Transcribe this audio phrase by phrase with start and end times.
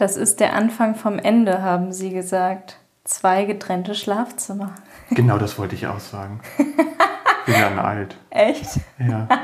[0.00, 2.78] Das ist der Anfang vom Ende, haben Sie gesagt.
[3.04, 4.74] Zwei getrennte Schlafzimmer.
[5.10, 6.40] Genau das wollte ich auch sagen.
[7.44, 8.16] bin dann alt.
[8.30, 8.80] Echt?
[8.98, 9.28] Ja.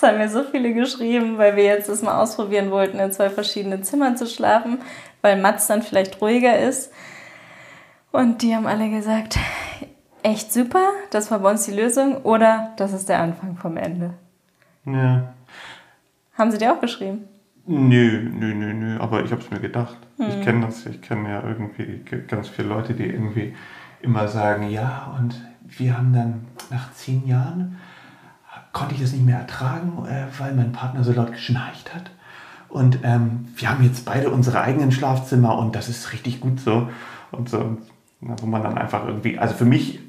[0.00, 3.30] Das haben mir so viele geschrieben, weil wir jetzt das mal ausprobieren wollten, in zwei
[3.30, 4.78] verschiedenen Zimmern zu schlafen,
[5.22, 6.92] weil Mats dann vielleicht ruhiger ist.
[8.12, 9.38] Und die haben alle gesagt,
[10.22, 14.14] echt super, das war bei uns die Lösung oder das ist der Anfang vom Ende.
[14.84, 15.34] Ja.
[16.36, 17.26] Haben sie dir auch geschrieben?
[17.70, 19.98] Nö, nö, nö, nö, aber ich habe es mir gedacht.
[20.18, 23.54] Ich kenne das, ich kenne ja irgendwie ganz viele Leute, die irgendwie
[24.00, 27.76] immer sagen, ja, und wir haben dann nach zehn Jahren,
[28.72, 32.10] konnte ich das nicht mehr ertragen, äh, weil mein Partner so laut geschnarcht hat.
[32.70, 36.88] Und ähm, wir haben jetzt beide unsere eigenen Schlafzimmer und das ist richtig gut so.
[37.32, 37.76] Und so,
[38.20, 40.00] na, wo man dann einfach irgendwie, also für mich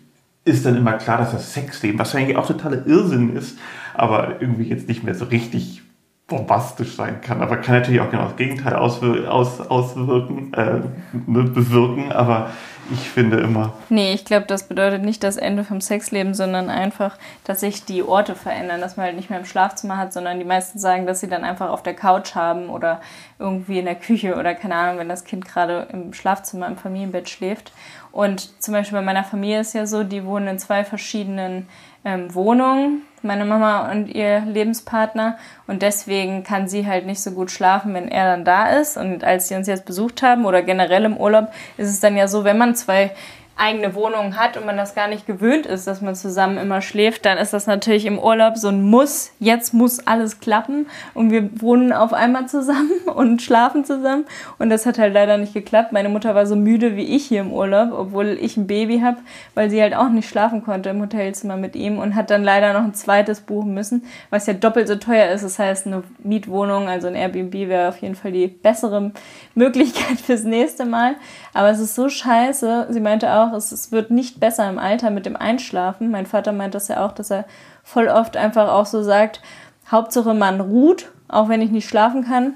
[0.46, 3.58] ist dann immer klar, dass das Sexleben, was eigentlich auch totaler Irrsinn ist,
[3.94, 5.84] aber irgendwie jetzt nicht mehr so richtig
[6.30, 7.42] bombastisch sein kann.
[7.42, 10.82] Aber kann natürlich auch genau das Gegenteil auswir aus, auswirken, äh,
[11.28, 12.12] ne, bewirken.
[12.12, 12.50] Aber
[12.92, 13.74] ich finde immer.
[13.90, 18.04] Nee, ich glaube, das bedeutet nicht das Ende vom Sexleben, sondern einfach, dass sich die
[18.04, 21.20] Orte verändern, dass man halt nicht mehr im Schlafzimmer hat, sondern die meisten sagen, dass
[21.20, 23.02] sie dann einfach auf der Couch haben oder
[23.38, 27.30] irgendwie in der Küche oder keine Ahnung, wenn das Kind gerade im Schlafzimmer im Familienbett
[27.30, 27.72] schläft.
[28.12, 31.68] Und zum Beispiel bei meiner Familie ist ja so, die wohnen in zwei verschiedenen
[32.04, 35.38] ähm, Wohnungen, meine Mama und ihr Lebenspartner.
[35.68, 38.98] Und deswegen kann sie halt nicht so gut schlafen, wenn er dann da ist.
[38.98, 42.28] Und als sie uns jetzt besucht haben oder generell im Urlaub, ist es dann ja
[42.28, 43.12] so, wenn man zwei
[43.60, 47.26] eigene Wohnung hat und man das gar nicht gewöhnt ist, dass man zusammen immer schläft,
[47.26, 49.32] dann ist das natürlich im Urlaub so ein Muss.
[49.40, 54.26] Jetzt muss alles klappen und wir wohnen auf einmal zusammen und schlafen zusammen
[54.58, 55.92] und das hat halt leider nicht geklappt.
[55.92, 59.18] Meine Mutter war so müde wie ich hier im Urlaub, obwohl ich ein Baby habe,
[59.56, 62.74] weil sie halt auch nicht schlafen konnte im Hotelzimmer mit ihm und hat dann leider
[62.74, 65.44] noch ein zweites buchen müssen, was ja doppelt so teuer ist.
[65.44, 69.12] Das heißt, eine Mietwohnung, also ein Airbnb wäre auf jeden Fall die bessere
[69.54, 71.16] Möglichkeit fürs nächste Mal.
[71.54, 72.88] Aber es ist so scheiße.
[72.90, 76.12] Sie meinte auch, es, es wird nicht besser im Alter mit dem Einschlafen.
[76.12, 77.46] Mein Vater meint das ja auch, dass er
[77.84, 79.42] voll oft einfach auch so sagt,
[79.90, 82.54] Hauptsache man ruht, auch wenn ich nicht schlafen kann.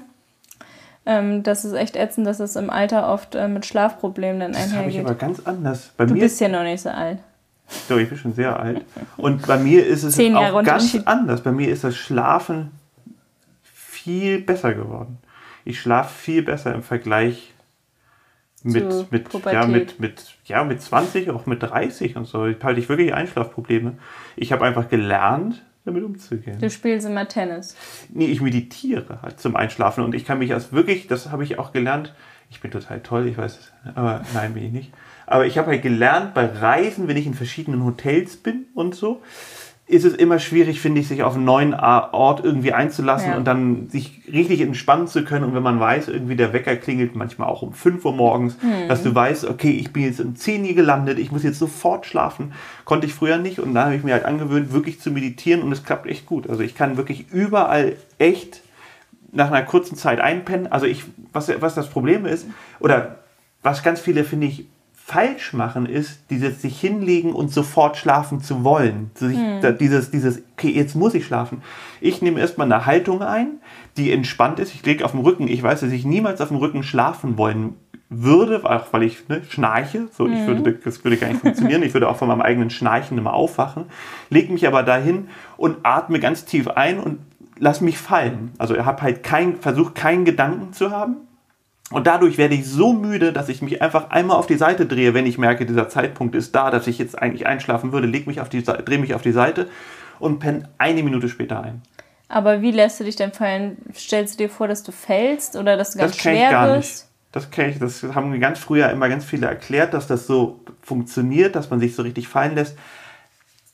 [1.06, 4.72] Ähm, das ist echt ätzend, dass es im Alter oft äh, mit Schlafproblemen dann einhergeht.
[4.72, 5.92] Das habe ich aber ganz anders.
[5.96, 7.18] Bei du bist ja noch nicht so alt.
[7.88, 8.84] Doch, ich bin schon sehr alt.
[9.16, 11.42] Und bei mir ist es auch ganz anders.
[11.42, 12.72] Bei mir ist das Schlafen
[13.62, 15.18] viel besser geworden.
[15.64, 17.53] Ich schlafe viel besser im Vergleich
[18.64, 22.46] mit, mit, ja, mit, mit, ja, mit 20, auch mit 30 und so.
[22.46, 23.98] Ich halte ich wirklich Einschlafprobleme.
[24.36, 26.58] Ich habe einfach gelernt, damit umzugehen.
[26.58, 27.76] Du spielst immer Tennis.
[28.08, 31.58] Nee, ich meditiere halt zum Einschlafen und ich kann mich als wirklich, das habe ich
[31.58, 32.14] auch gelernt,
[32.50, 34.92] ich bin total toll, ich weiß es, aber nein, bin ich nicht.
[35.26, 39.22] Aber ich habe halt gelernt bei Reisen, wenn ich in verschiedenen Hotels bin und so,
[39.86, 43.36] ist es immer schwierig, finde ich, sich auf einen neuen Ort irgendwie einzulassen ja.
[43.36, 45.44] und dann sich richtig entspannen zu können.
[45.44, 48.88] Und wenn man weiß, irgendwie der Wecker klingelt manchmal auch um 5 Uhr morgens, mhm.
[48.88, 52.06] dass du weißt, okay, ich bin jetzt um 10 Uhr gelandet, ich muss jetzt sofort
[52.06, 52.52] schlafen.
[52.86, 55.70] Konnte ich früher nicht und da habe ich mir halt angewöhnt, wirklich zu meditieren und
[55.70, 56.48] es klappt echt gut.
[56.48, 58.62] Also ich kann wirklich überall echt
[59.32, 60.72] nach einer kurzen Zeit einpennen.
[60.72, 62.46] Also ich, was, was das Problem ist,
[62.80, 63.16] oder
[63.62, 64.66] was ganz viele, finde ich,
[65.06, 69.10] falsch machen, ist, dieses sich hinlegen und sofort schlafen zu wollen.
[69.14, 69.76] Sich, hm.
[69.78, 71.60] Dieses, dieses, okay, jetzt muss ich schlafen.
[72.00, 73.58] Ich nehme erstmal eine Haltung ein,
[73.98, 74.74] die entspannt ist.
[74.74, 75.46] Ich lege auf dem Rücken.
[75.46, 77.74] Ich weiß, dass ich niemals auf dem Rücken schlafen wollen
[78.08, 80.08] würde, auch weil ich ne, schnarche.
[80.10, 80.32] So, mhm.
[80.32, 81.82] ich würde, das würde gar nicht funktionieren.
[81.82, 83.84] Ich würde auch von meinem eigenen Schnarchen immer aufwachen.
[84.30, 85.28] Lege mich aber dahin
[85.58, 87.18] und atme ganz tief ein und
[87.58, 88.52] lass mich fallen.
[88.56, 91.16] Also ich habe halt kein, versuche keinen Gedanken zu haben
[91.90, 95.14] und dadurch werde ich so müde, dass ich mich einfach einmal auf die Seite drehe,
[95.14, 98.40] wenn ich merke, dieser Zeitpunkt ist da, dass ich jetzt eigentlich einschlafen würde, leg mich
[98.40, 99.68] auf die, drehe mich auf die Seite
[100.18, 101.82] und penne eine Minute später ein.
[102.28, 103.76] Aber wie lässt du dich denn fallen?
[103.94, 106.68] Stellst du dir vor, dass du fällst oder dass du ganz das schwer ich gar
[106.68, 106.90] wirst?
[106.90, 107.04] Nicht.
[107.32, 110.60] Das kenne ich, das haben mir ganz früher immer ganz viele erklärt, dass das so
[110.82, 112.76] funktioniert, dass man sich so richtig fallen lässt.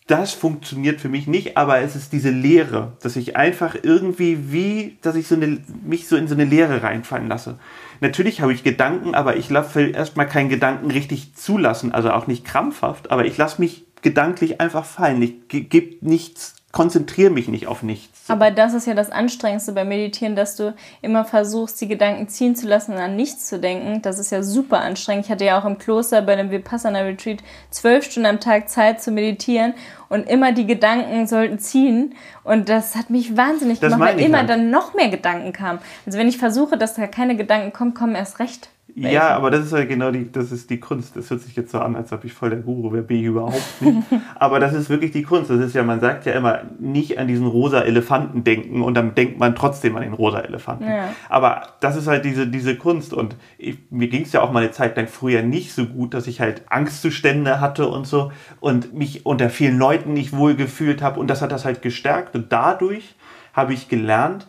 [0.06, 4.98] Das funktioniert für mich nicht, aber es ist diese Leere, dass ich einfach irgendwie wie,
[5.02, 7.58] dass ich so eine, mich so in so eine Leere reinfallen lasse.
[8.00, 12.44] Natürlich habe ich Gedanken, aber ich will erstmal keinen Gedanken richtig zulassen, also auch nicht
[12.44, 15.22] krampfhaft, aber ich lasse mich gedanklich einfach fallen.
[15.22, 18.19] Ich gebe nichts konzentriere mich nicht auf nichts.
[18.30, 22.56] Aber das ist ja das Anstrengendste beim Meditieren, dass du immer versuchst, die Gedanken ziehen
[22.56, 24.02] zu lassen und an nichts zu denken.
[24.02, 25.26] Das ist ja super anstrengend.
[25.26, 27.38] Ich hatte ja auch im Kloster bei dem Vipassana Retreat
[27.70, 29.74] zwölf Stunden am Tag Zeit zu meditieren
[30.08, 32.14] und immer die Gedanken sollten ziehen.
[32.44, 34.50] Und das hat mich wahnsinnig das gemacht, weil immer halt.
[34.50, 35.78] dann noch mehr Gedanken kamen.
[36.06, 39.14] Also wenn ich versuche, dass da keine Gedanken kommen, kommen erst recht Welchen?
[39.14, 41.16] Ja, aber das ist halt genau die, das ist die Kunst.
[41.16, 43.24] Das hört sich jetzt so an, als ob ich voll der Guru wäre, bin ich
[43.24, 44.02] überhaupt nicht.
[44.36, 45.50] aber das ist wirklich die Kunst.
[45.50, 49.14] Das ist ja, man sagt ja immer, nicht an diesen rosa Elefanten denken und dann
[49.14, 50.84] denkt man trotzdem an den rosa Elefanten.
[50.84, 51.10] Ja.
[51.28, 54.62] Aber das ist halt diese, diese Kunst und ich, mir ging es ja auch mal
[54.62, 58.94] eine Zeit lang früher nicht so gut, dass ich halt Angstzustände hatte und so und
[58.94, 62.52] mich unter vielen Leuten nicht wohl gefühlt habe und das hat das halt gestärkt und
[62.52, 63.14] dadurch
[63.52, 64.46] habe ich gelernt,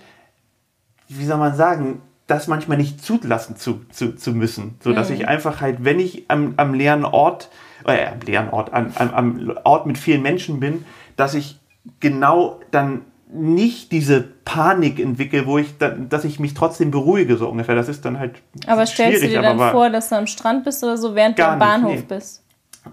[1.07, 4.75] wie soll man sagen, das manchmal nicht zulassen zu, zu, zu müssen.
[4.83, 5.15] So dass mhm.
[5.15, 7.49] ich einfach halt, wenn ich am, am leeren Ort,
[7.85, 10.85] äh, am leeren Ort, am, am Ort mit vielen Menschen bin,
[11.17, 11.59] dass ich
[11.99, 13.01] genau dann
[13.33, 17.75] nicht diese Panik entwickle, wo ich dann, dass ich mich trotzdem beruhige, so ungefähr.
[17.75, 18.41] Das ist dann halt.
[18.67, 21.47] Aber stellst du dir dann vor, dass du am Strand bist oder so, während du
[21.47, 22.15] am Bahnhof nicht, nee.
[22.15, 22.43] bist?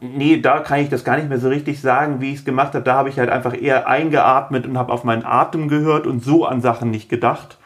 [0.00, 2.75] Nee, da kann ich das gar nicht mehr so richtig sagen, wie ich es gemacht
[2.75, 2.85] habe.
[2.85, 6.44] Da habe ich halt einfach eher eingeatmet und habe auf meinen Atem gehört und so
[6.44, 7.58] an Sachen nicht gedacht.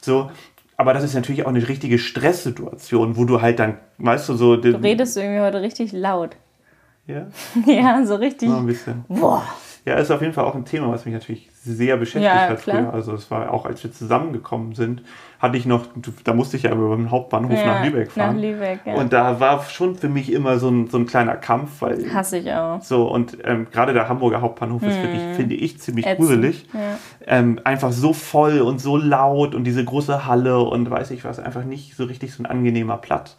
[0.00, 0.30] So,
[0.76, 4.56] aber das ist natürlich auch eine richtige Stresssituation, wo du halt dann, weißt du, so.
[4.56, 6.36] Du redest irgendwie heute richtig laut.
[7.06, 7.28] Ja?
[7.66, 8.48] ja, so richtig.
[8.48, 9.04] Mal ein bisschen.
[9.08, 9.42] Boah.
[9.86, 12.60] Ja, ist auf jeden Fall auch ein Thema, was mich natürlich sehr beschäftigt ja, hat
[12.60, 12.76] klar.
[12.76, 12.92] früher.
[12.92, 15.02] Also es war auch, als wir zusammengekommen sind,
[15.38, 15.86] hatte ich noch,
[16.24, 18.34] da musste ich ja über den Hauptbahnhof ja, nach Lübeck fahren.
[18.34, 18.94] Nach Lübeck, ja.
[18.94, 22.12] Und da war schon für mich immer so ein, so ein kleiner Kampf, weil.
[22.12, 22.82] Hasse ich auch.
[22.82, 24.88] So, und ähm, gerade der Hamburger Hauptbahnhof mhm.
[24.88, 25.34] ist wirklich, mhm.
[25.34, 26.18] finde ich, ziemlich Ätzend.
[26.18, 26.66] gruselig.
[26.74, 26.80] Ja.
[27.24, 31.38] Ähm, einfach so voll und so laut und diese große Halle und weiß ich was,
[31.38, 33.36] einfach nicht so richtig so ein angenehmer Platz.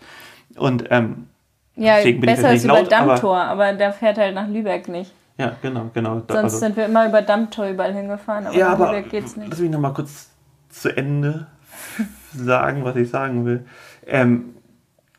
[0.56, 1.28] Und ähm,
[1.76, 5.12] ja, besser als über Dammtor, aber, aber der fährt halt nach Lübeck nicht.
[5.38, 6.16] Ja, genau, genau.
[6.16, 9.50] Sonst also, sind wir immer über Dammtor überall hingefahren, aber ja, aber geht's nicht.
[9.50, 10.30] Lass mich nochmal kurz
[10.69, 11.48] zu Ende
[12.34, 13.66] sagen, was ich sagen will.
[14.06, 14.56] Ähm,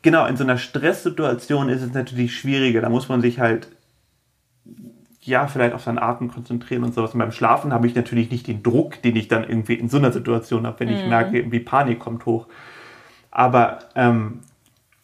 [0.02, 2.80] genau, in so einer Stresssituation ist es natürlich schwieriger.
[2.80, 3.68] Da muss man sich halt
[5.28, 7.12] ja, vielleicht auf seinen Atem konzentrieren und sowas.
[7.12, 9.98] Und beim Schlafen habe ich natürlich nicht den Druck, den ich dann irgendwie in so
[9.98, 11.10] einer Situation habe, wenn ich mhm.
[11.10, 12.46] merke, irgendwie Panik kommt hoch.
[13.30, 14.40] Aber ähm,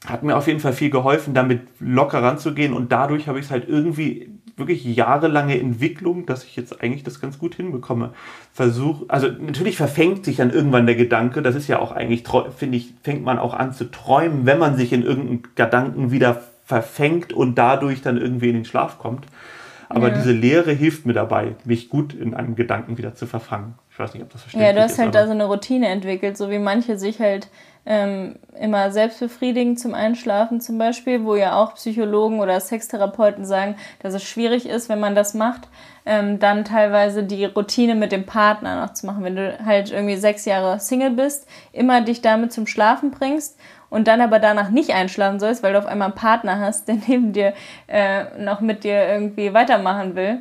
[0.06, 3.50] hat mir auf jeden Fall viel geholfen, damit locker ranzugehen und dadurch habe ich es
[3.50, 8.10] halt irgendwie wirklich jahrelange Entwicklung, dass ich jetzt eigentlich das ganz gut hinbekomme.
[8.52, 12.24] Versuch, also natürlich verfängt sich dann irgendwann der Gedanke, das ist ja auch eigentlich,
[12.56, 16.42] finde ich, fängt man auch an zu träumen, wenn man sich in irgendeinen Gedanken wieder
[16.64, 19.26] verfängt und dadurch dann irgendwie in den Schlaf kommt.
[19.88, 20.14] Aber ja.
[20.14, 23.74] diese Lehre hilft mir dabei, mich gut in einem Gedanken wieder zu verfangen.
[23.90, 24.76] Ich weiß nicht, ob das verständlich ist.
[24.76, 27.48] Ja, du hast halt da so eine Routine entwickelt, so wie manche sich halt
[27.86, 34.14] ähm, immer selbstbefriedigend zum Einschlafen zum Beispiel, wo ja auch Psychologen oder Sextherapeuten sagen, dass
[34.14, 35.68] es schwierig ist, wenn man das macht,
[36.06, 39.24] ähm, dann teilweise die Routine mit dem Partner noch zu machen.
[39.24, 43.58] Wenn du halt irgendwie sechs Jahre Single bist, immer dich damit zum Schlafen bringst
[43.90, 46.96] und dann aber danach nicht einschlafen sollst, weil du auf einmal einen Partner hast, der
[47.06, 47.52] neben dir
[47.86, 50.40] äh, noch mit dir irgendwie weitermachen will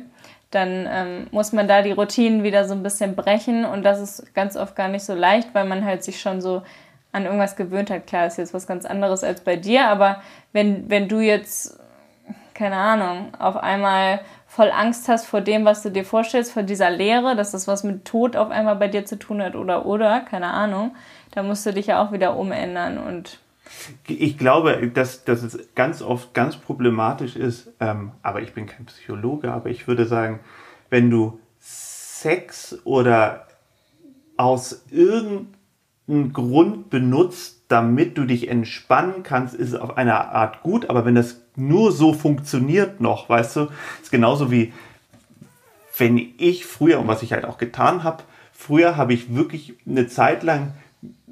[0.54, 4.34] dann ähm, muss man da die Routinen wieder so ein bisschen brechen und das ist
[4.34, 6.62] ganz oft gar nicht so leicht, weil man halt sich schon so
[7.14, 8.06] an irgendwas gewöhnt hat.
[8.06, 10.20] Klar, ist jetzt was ganz anderes als bei dir, aber
[10.52, 11.78] wenn, wenn du jetzt,
[12.54, 16.90] keine Ahnung, auf einmal voll Angst hast vor dem, was du dir vorstellst, vor dieser
[16.90, 20.20] Lehre, dass das was mit Tod auf einmal bei dir zu tun hat oder oder,
[20.20, 20.96] keine Ahnung,
[21.30, 23.38] da musst du dich ja auch wieder umändern und
[24.06, 28.86] ich glaube, dass, dass es ganz oft ganz problematisch ist, ähm, aber ich bin kein
[28.86, 30.40] Psychologe, aber ich würde sagen,
[30.90, 33.46] wenn du Sex oder
[34.36, 35.53] aus irgendeinem
[36.06, 41.40] Grund benutzt, damit du dich entspannen kannst, ist auf eine Art gut, aber wenn das
[41.56, 43.68] nur so funktioniert noch, weißt du,
[44.02, 44.72] ist genauso wie
[45.96, 50.08] wenn ich früher, und was ich halt auch getan habe, früher habe ich wirklich eine
[50.08, 50.72] Zeit lang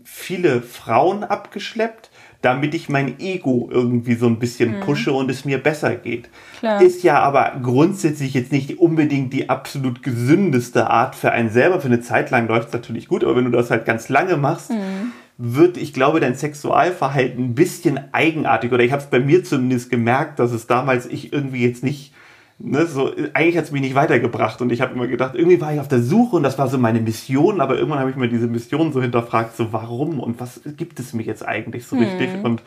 [0.05, 2.11] viele Frauen abgeschleppt,
[2.43, 4.81] damit ich mein Ego irgendwie so ein bisschen mhm.
[4.81, 6.29] pushe und es mir besser geht.
[6.58, 6.82] Klar.
[6.82, 11.81] Ist ja aber grundsätzlich jetzt nicht unbedingt die absolut gesündeste Art für einen selber.
[11.81, 14.37] Für eine Zeit lang läuft es natürlich gut, aber wenn du das halt ganz lange
[14.37, 15.13] machst, mhm.
[15.39, 18.72] wird, ich glaube, dein Sexualverhalten ein bisschen eigenartig.
[18.72, 22.13] Oder ich habe es bei mir zumindest gemerkt, dass es damals ich irgendwie jetzt nicht
[22.59, 25.73] Ne, so, eigentlich hat es mich nicht weitergebracht und ich habe immer gedacht, irgendwie war
[25.73, 28.29] ich auf der Suche und das war so meine Mission, aber irgendwann habe ich mir
[28.29, 32.05] diese Mission so hinterfragt, so warum und was gibt es mir jetzt eigentlich so hm.
[32.05, 32.63] richtig und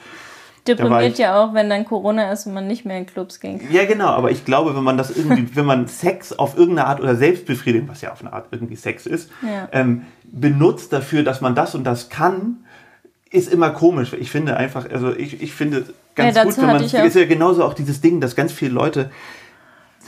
[0.67, 3.61] Deprimiert ja auch, wenn dann Corona ist und man nicht mehr in Clubs ging.
[3.71, 6.99] Ja, genau, aber ich glaube, wenn man das irgendwie, wenn man Sex auf irgendeine Art
[6.99, 9.69] oder Selbstbefriedigung, was ja auf eine Art irgendwie Sex ist, ja.
[9.71, 12.65] ähm, benutzt dafür, dass man das und das kann,
[13.29, 14.13] ist immer komisch.
[14.13, 17.63] Ich finde einfach, also ich, ich finde ganz ja, gut, wenn man, ist ja genauso
[17.63, 19.11] auch dieses Ding, dass ganz viele Leute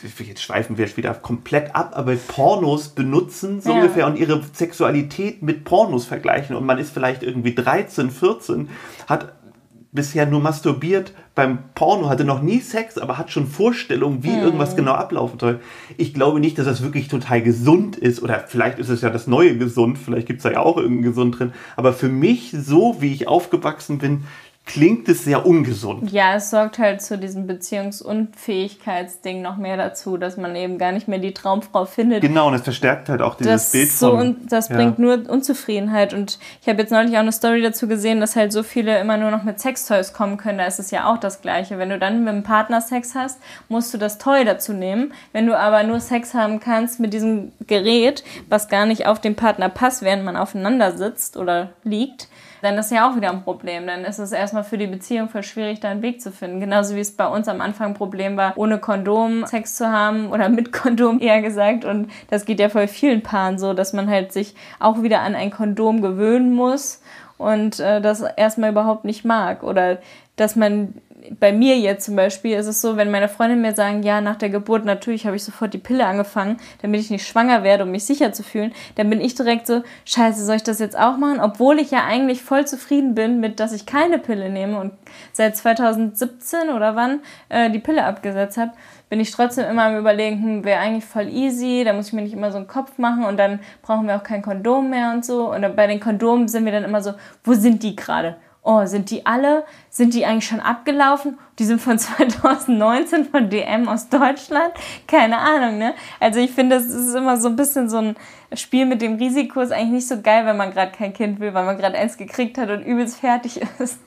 [0.03, 3.75] jetzt schweifen wir wieder komplett ab, aber Pornos benutzen so ja.
[3.77, 8.69] ungefähr und ihre Sexualität mit Pornos vergleichen und man ist vielleicht irgendwie 13, 14,
[9.07, 9.33] hat
[9.91, 14.43] bisher nur masturbiert beim Porno, hatte noch nie Sex, aber hat schon Vorstellungen, wie mhm.
[14.43, 15.59] irgendwas genau ablaufen soll.
[15.97, 19.27] Ich glaube nicht, dass das wirklich total gesund ist oder vielleicht ist es ja das
[19.27, 22.97] neue gesund, vielleicht gibt es da ja auch irgendein gesund drin, aber für mich, so
[23.01, 24.23] wie ich aufgewachsen bin,
[24.67, 26.11] klingt es sehr ungesund.
[26.11, 31.07] Ja, es sorgt halt zu diesem Beziehungsunfähigkeitsding noch mehr dazu, dass man eben gar nicht
[31.07, 32.21] mehr die Traumfrau findet.
[32.21, 34.19] Genau, und es verstärkt halt auch dieses das Bild so von...
[34.19, 38.19] und das bringt nur Unzufriedenheit und ich habe jetzt neulich auch eine Story dazu gesehen,
[38.19, 40.57] dass halt so viele immer nur noch mit Sextoys kommen können.
[40.57, 41.77] Da ist es ja auch das Gleiche.
[41.77, 45.13] Wenn du dann mit einem Partner Sex hast, musst du das Toy dazu nehmen.
[45.31, 49.35] Wenn du aber nur Sex haben kannst mit diesem Gerät, was gar nicht auf den
[49.35, 52.27] Partner passt, während man aufeinander sitzt oder liegt,
[52.61, 53.87] dann ist ja auch wieder ein Problem.
[53.87, 56.59] Dann ist es erstmal für die Beziehung voll schwierig, da einen Weg zu finden.
[56.59, 60.31] Genauso wie es bei uns am Anfang ein Problem war, ohne Kondom Sex zu haben
[60.31, 61.85] oder mit Kondom eher gesagt.
[61.85, 65.35] Und das geht ja voll vielen Paaren so, dass man halt sich auch wieder an
[65.35, 67.01] ein Kondom gewöhnen muss
[67.37, 69.63] und äh, das erstmal überhaupt nicht mag.
[69.63, 69.99] Oder
[70.35, 70.93] dass man
[71.39, 74.35] bei mir jetzt zum Beispiel ist es so, wenn meine Freundinnen mir sagen, ja, nach
[74.35, 77.91] der Geburt natürlich habe ich sofort die Pille angefangen, damit ich nicht schwanger werde, um
[77.91, 81.17] mich sicher zu fühlen, dann bin ich direkt so, scheiße, soll ich das jetzt auch
[81.17, 81.39] machen?
[81.39, 84.93] Obwohl ich ja eigentlich voll zufrieden bin mit, dass ich keine Pille nehme und
[85.33, 87.19] seit 2017 oder wann
[87.49, 88.71] äh, die Pille abgesetzt habe,
[89.09, 92.23] bin ich trotzdem immer am überlegen, hm, wäre eigentlich voll easy, da muss ich mir
[92.23, 95.25] nicht immer so einen Kopf machen und dann brauchen wir auch kein Kondom mehr und
[95.25, 95.53] so.
[95.53, 98.35] Und bei den Kondomen sind wir dann immer so, wo sind die gerade?
[98.67, 101.39] Oh, sind die alle, sind die eigentlich schon abgelaufen?
[101.57, 104.73] Die sind von 2019 von DM aus Deutschland?
[105.07, 105.93] Keine Ahnung, ne?
[106.19, 108.15] Also ich finde, das ist immer so ein bisschen so ein
[108.53, 111.53] Spiel mit dem Risiko, ist eigentlich nicht so geil, wenn man gerade kein Kind will,
[111.53, 113.99] weil man gerade eins gekriegt hat und übelst fertig ist.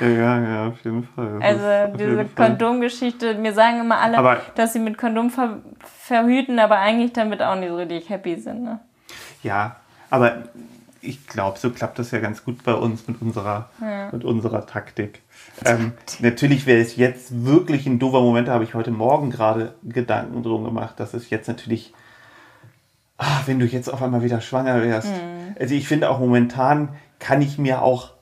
[0.00, 1.38] Ja, ja, auf jeden Fall.
[1.40, 6.78] Also diese Kondomgeschichte, mir sagen immer alle, aber dass sie mit Kondom ver verhüten, aber
[6.78, 8.64] eigentlich damit auch nicht so richtig happy sind.
[8.64, 8.80] Ne?
[9.42, 9.76] Ja,
[10.10, 10.44] aber
[11.02, 14.08] ich glaube, so klappt das ja ganz gut bei uns mit unserer, ja.
[14.12, 15.20] mit unserer Taktik.
[15.64, 19.74] Ähm, natürlich wäre es jetzt wirklich ein doofer Moment, da habe ich heute Morgen gerade
[19.82, 21.92] Gedanken drum gemacht, dass es jetzt natürlich,
[23.18, 25.08] ach, wenn du jetzt auf einmal wieder schwanger wärst.
[25.08, 25.56] Mhm.
[25.60, 28.14] Also ich finde auch momentan kann ich mir auch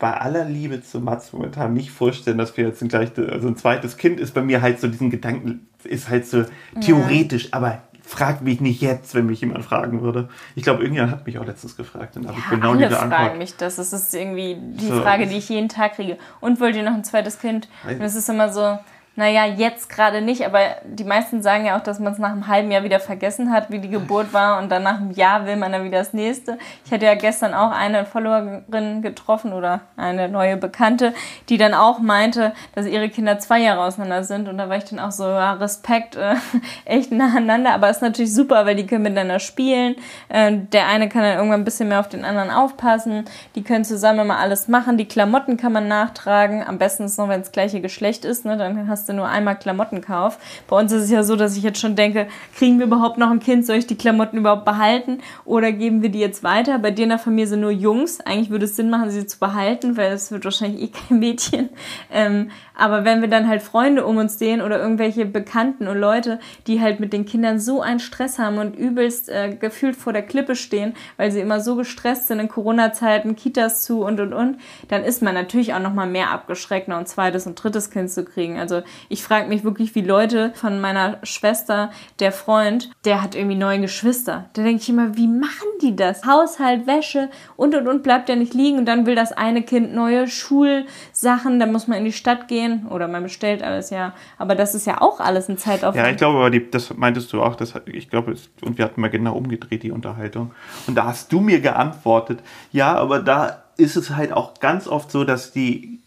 [0.00, 3.56] bei aller Liebe zu Mats momentan nicht vorstellen, dass wir jetzt ein, gleich, also ein
[3.56, 6.44] zweites Kind ist bei mir halt so diesen Gedanken, ist halt so
[6.80, 7.50] theoretisch, ja.
[7.52, 10.28] aber frag mich nicht jetzt, wenn mich jemand fragen würde.
[10.56, 12.16] Ich glaube, irgendjemand hat mich auch letztens gefragt.
[12.16, 13.20] Dann habe ja, ich genau alle diese Antwort.
[13.20, 13.76] fragen mich das.
[13.76, 15.00] Das ist irgendwie die so.
[15.00, 16.18] Frage, die ich jeden Tag kriege.
[16.40, 17.68] Und wollt ihr noch ein zweites Kind?
[17.84, 18.78] Und es ist immer so,
[19.20, 22.48] naja, jetzt gerade nicht, aber die meisten sagen ja auch, dass man es nach einem
[22.48, 25.56] halben Jahr wieder vergessen hat, wie die Geburt war und dann nach einem Jahr will
[25.56, 26.56] man dann wieder das nächste.
[26.86, 31.12] Ich hatte ja gestern auch eine Followerin getroffen oder eine neue Bekannte,
[31.50, 34.84] die dann auch meinte, dass ihre Kinder zwei Jahre auseinander sind und da war ich
[34.84, 36.36] dann auch so, ja, Respekt, äh,
[36.86, 39.96] echt nacheinander, aber ist natürlich super, weil die können miteinander spielen.
[40.30, 43.84] Äh, der eine kann dann irgendwann ein bisschen mehr auf den anderen aufpassen, die können
[43.84, 47.52] zusammen immer alles machen, die Klamotten kann man nachtragen, am besten ist noch, wenn es
[47.52, 50.40] gleiche Geschlecht ist, ne, dann hast du du nur einmal Klamotten kaufst.
[50.68, 53.30] Bei uns ist es ja so, dass ich jetzt schon denke, kriegen wir überhaupt noch
[53.30, 53.66] ein Kind?
[53.66, 55.18] Soll ich die Klamotten überhaupt behalten?
[55.44, 56.78] Oder geben wir die jetzt weiter?
[56.78, 58.20] Bei dir in der Familie sind nur Jungs.
[58.20, 61.68] Eigentlich würde es Sinn machen, sie zu behalten, weil es wird wahrscheinlich eh kein Mädchen.
[62.12, 66.40] Ähm, aber wenn wir dann halt Freunde um uns sehen oder irgendwelche Bekannten und Leute,
[66.66, 70.22] die halt mit den Kindern so einen Stress haben und übelst äh, gefühlt vor der
[70.22, 74.58] Klippe stehen, weil sie immer so gestresst sind in Corona-Zeiten, Kitas zu und und und,
[74.88, 78.10] dann ist man natürlich auch noch mal mehr abgeschreckt, noch ein zweites und drittes Kind
[78.10, 78.58] zu kriegen.
[78.58, 83.56] Also ich frage mich wirklich, wie Leute von meiner Schwester, der Freund, der hat irgendwie
[83.56, 84.48] neun Geschwister.
[84.52, 86.24] Da denke ich immer, wie machen die das?
[86.24, 89.94] Haushalt, Wäsche und und und bleibt ja nicht liegen und dann will das eine Kind
[89.94, 94.14] neue Schulsachen, dann muss man in die Stadt gehen oder man bestellt alles, ja.
[94.38, 96.04] Aber das ist ja auch alles ein Zeitaufwand.
[96.04, 99.00] Ja, ich glaube, aber die, das meintest du auch, das, ich glaube, und wir hatten
[99.00, 100.52] mal genau umgedreht die Unterhaltung.
[100.86, 102.40] Und da hast du mir geantwortet,
[102.72, 106.00] ja, aber da ist es halt auch ganz oft so, dass die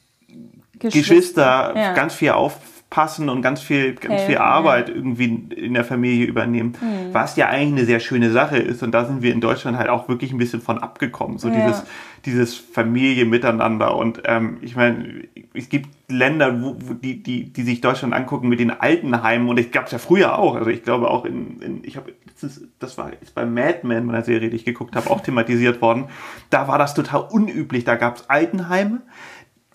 [0.73, 1.93] Geschwister, Geschwister ja.
[1.93, 4.93] ganz viel auf passen und ganz viel, ganz viel Arbeit ja.
[4.93, 7.11] irgendwie in der Familie übernehmen, mhm.
[7.11, 8.83] was ja eigentlich eine sehr schöne Sache ist.
[8.83, 11.39] Und da sind wir in Deutschland halt auch wirklich ein bisschen von abgekommen.
[11.39, 11.55] So ja.
[11.55, 11.83] dieses,
[12.23, 13.97] dieses Familie miteinander.
[13.97, 15.23] Und ähm, ich meine,
[15.55, 19.49] es gibt Länder, wo, wo die, die, die sich Deutschland angucken mit den Altenheimen.
[19.49, 20.55] Und ich gab es ja früher auch.
[20.55, 22.13] Also ich glaube auch in, in ich habe
[22.79, 26.09] das war jetzt bei Mad Men, meiner Serie, die ich geguckt habe, auch thematisiert worden.
[26.49, 27.85] Da war das total unüblich.
[27.85, 29.01] Da gab es Altenheime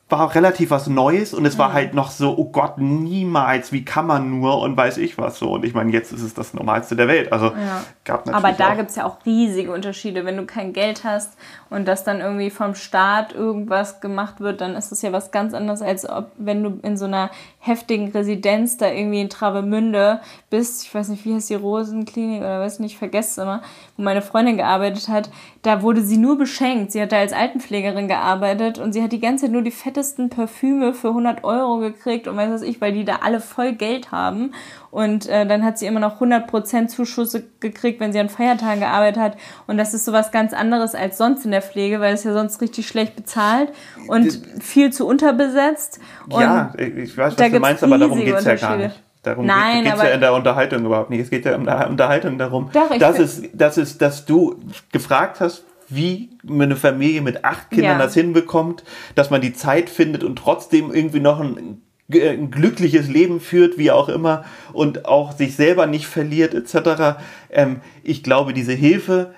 [0.08, 1.58] war relativ was Neues und es mhm.
[1.58, 5.38] war halt noch so, oh Gott, niemals, wie kann man nur und weiß ich was
[5.38, 5.52] so.
[5.52, 7.30] Und ich meine, jetzt ist es das Normalste der Welt.
[7.30, 7.84] Also ja.
[8.04, 8.44] gab natürlich.
[8.44, 10.24] Aber da gibt es ja auch riesige Unterschiede.
[10.24, 11.36] Wenn du kein Geld hast
[11.68, 15.52] und das dann irgendwie vom Staat irgendwas gemacht wird, dann ist das ja was ganz
[15.52, 20.84] anderes, als ob, wenn du in so einer heftigen Residenz da irgendwie in Travemünde bist,
[20.84, 23.60] ich weiß nicht, wie heißt die Rosenklinik oder weiß nicht, ich vergesse es immer,
[23.96, 25.28] wo meine Freundin gearbeitet hat,
[25.62, 26.92] da wurde sie nur beschenkt.
[26.92, 29.97] Sie hat da als Altenpflegerin gearbeitet und sie hat die ganze Zeit nur die fette
[29.98, 33.72] fettesten Parfüme für 100 Euro gekriegt und weiß was ich, weil die da alle voll
[33.72, 34.52] Geld haben.
[34.92, 39.20] Und äh, dann hat sie immer noch 100% Zuschüsse gekriegt, wenn sie an Feiertagen gearbeitet
[39.20, 39.36] hat.
[39.66, 42.60] Und das ist sowas ganz anderes als sonst in der Pflege, weil es ja sonst
[42.60, 43.72] richtig schlecht bezahlt
[44.06, 45.98] und viel zu unterbesetzt.
[46.28, 49.02] Und ja, ich weiß, was du meinst, aber darum geht es ja gar nicht.
[49.24, 51.20] Darum geht es ja in der Unterhaltung überhaupt nicht.
[51.20, 54.60] Es geht ja in der Unterhaltung darum, Doch, dass, es, dass, es, dass du
[54.92, 58.04] gefragt hast, wie eine Familie mit acht Kindern ja.
[58.04, 63.40] das hinbekommt, dass man die Zeit findet und trotzdem irgendwie noch ein, ein, glückliches Leben
[63.40, 67.18] führt, wie auch immer, und auch sich selber nicht verliert, etc.
[67.50, 69.35] Ähm, ich glaube, diese Hilfe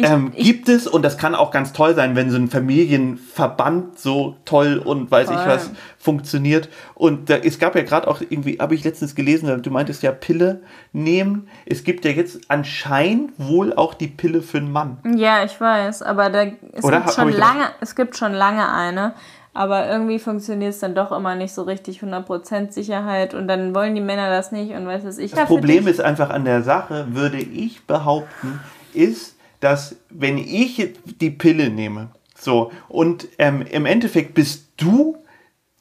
[0.00, 2.48] ich, ähm, gibt ich, es und das kann auch ganz toll sein, wenn so ein
[2.48, 5.36] Familienverband so toll und weiß toll.
[5.38, 6.68] ich was funktioniert.
[6.94, 10.12] Und da, es gab ja gerade auch irgendwie, habe ich letztens gelesen, du meintest ja
[10.12, 11.48] Pille nehmen.
[11.66, 14.98] Es gibt ja jetzt anscheinend wohl auch die Pille für einen Mann.
[15.16, 19.14] Ja, ich weiß, aber da, es, Oder gibt schon lange, es gibt schon lange eine.
[19.52, 23.96] Aber irgendwie funktioniert es dann doch immer nicht so richtig 100% Sicherheit und dann wollen
[23.96, 25.32] die Männer das nicht und weiß es ich.
[25.32, 28.60] Das Problem ist einfach an der Sache, würde ich behaupten,
[28.94, 35.16] ist, dass wenn ich die Pille nehme, so, und ähm, im Endeffekt bist du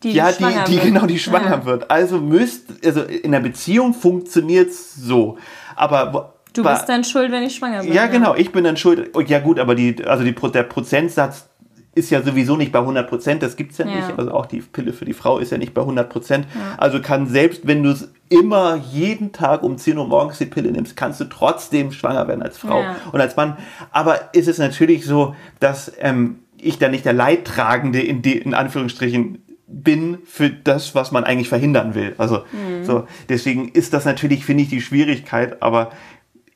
[0.03, 1.65] die, ja, die, die, die genau die schwanger ja.
[1.65, 1.89] wird.
[1.89, 5.37] Also müsst, also in der Beziehung funktioniert es so.
[5.75, 7.93] Aber Du bist dann schuld, wenn ich schwanger bin.
[7.93, 9.11] Ja, genau, ich bin dann schuld.
[9.27, 11.47] Ja, gut, aber die, also die, der Prozentsatz
[11.95, 14.17] ist ja sowieso nicht bei 100 Prozent, das gibt es ja, ja, nicht.
[14.17, 16.47] Also auch die Pille für die Frau ist ja nicht bei 100 Prozent.
[16.53, 16.75] Ja.
[16.77, 20.71] Also kann selbst, wenn du es immer jeden Tag um 10 Uhr morgens die Pille
[20.71, 22.95] nimmst, kannst du trotzdem schwanger werden als Frau ja.
[23.11, 23.57] und als Mann.
[23.91, 28.53] Aber ist es natürlich so, dass ähm, ich da nicht der Leidtragende in, die, in
[28.53, 32.15] Anführungsstrichen bin für das, was man eigentlich verhindern will.
[32.17, 32.83] Also mhm.
[32.83, 35.61] so deswegen ist das natürlich, finde ich, die Schwierigkeit.
[35.61, 35.91] Aber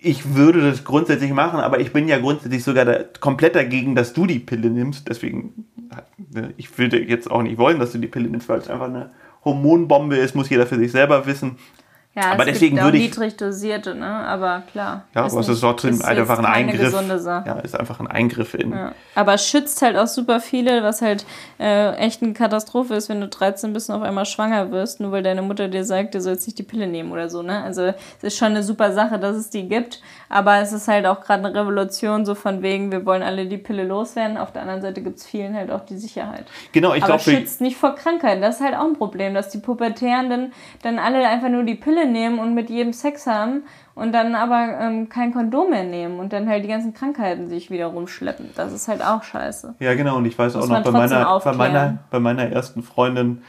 [0.03, 4.11] ich würde das grundsätzlich machen, aber ich bin ja grundsätzlich sogar da, komplett dagegen, dass
[4.11, 5.07] du die Pille nimmst.
[5.07, 5.65] Deswegen,
[6.31, 8.87] ne, ich würde jetzt auch nicht wollen, dass du die Pille nimmst, weil es einfach
[8.87, 9.11] eine
[9.45, 11.57] Hormonbombe ist, muss jeder für sich selber wissen.
[12.15, 14.05] Ja, aber es deswegen würde ich, niedrig dosierte, ne?
[14.05, 15.05] Aber klar.
[15.15, 16.93] Ja, aber es ist trotzdem ist einfach ein Eingriff.
[16.93, 18.71] Ja, ist einfach ein Eingriff in.
[18.71, 18.91] Ja.
[19.15, 21.25] Aber schützt halt auch super viele, was halt
[21.59, 25.11] äh, echt eine Katastrophe ist, wenn du 13 bist und auf einmal schwanger wirst, nur
[25.11, 27.63] weil deine Mutter dir sagt, du sollst nicht die Pille nehmen oder so, ne?
[27.63, 31.07] Also es ist schon eine super Sache, dass es die gibt, aber es ist halt
[31.07, 34.37] auch gerade eine Revolution, so von wegen, wir wollen alle die Pille loswerden.
[34.37, 36.45] Auf der anderen Seite gibt es vielen halt auch die Sicherheit.
[36.73, 37.13] Genau, ich glaube.
[37.13, 38.41] Aber schützt nicht vor Krankheiten.
[38.41, 41.73] Das ist halt auch ein Problem, dass die Pubertären dann, dann alle einfach nur die
[41.75, 43.63] Pille nehmen und mit jedem Sex haben
[43.95, 47.69] und dann aber ähm, kein Kondom mehr nehmen und dann halt die ganzen Krankheiten sich
[47.69, 48.49] wieder rumschleppen.
[48.55, 49.75] Das ist halt auch scheiße.
[49.79, 50.17] Ja, genau.
[50.17, 53.43] Und ich weiß Muss auch noch bei meiner, bei meiner, bei meiner ersten Freundin,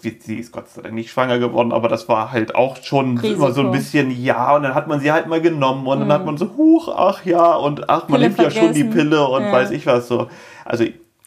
[0.00, 3.44] sie ist Gott sei Dank nicht schwanger geworden, aber das war halt auch schon Risiko.
[3.44, 6.08] immer so ein bisschen ja und dann hat man sie halt mal genommen und mhm.
[6.08, 8.56] dann hat man so, huch, ach ja und ach, man Pille nimmt vergessen.
[8.56, 9.52] ja schon die Pille und ja.
[9.52, 10.28] weiß ich was so.
[10.64, 10.84] Also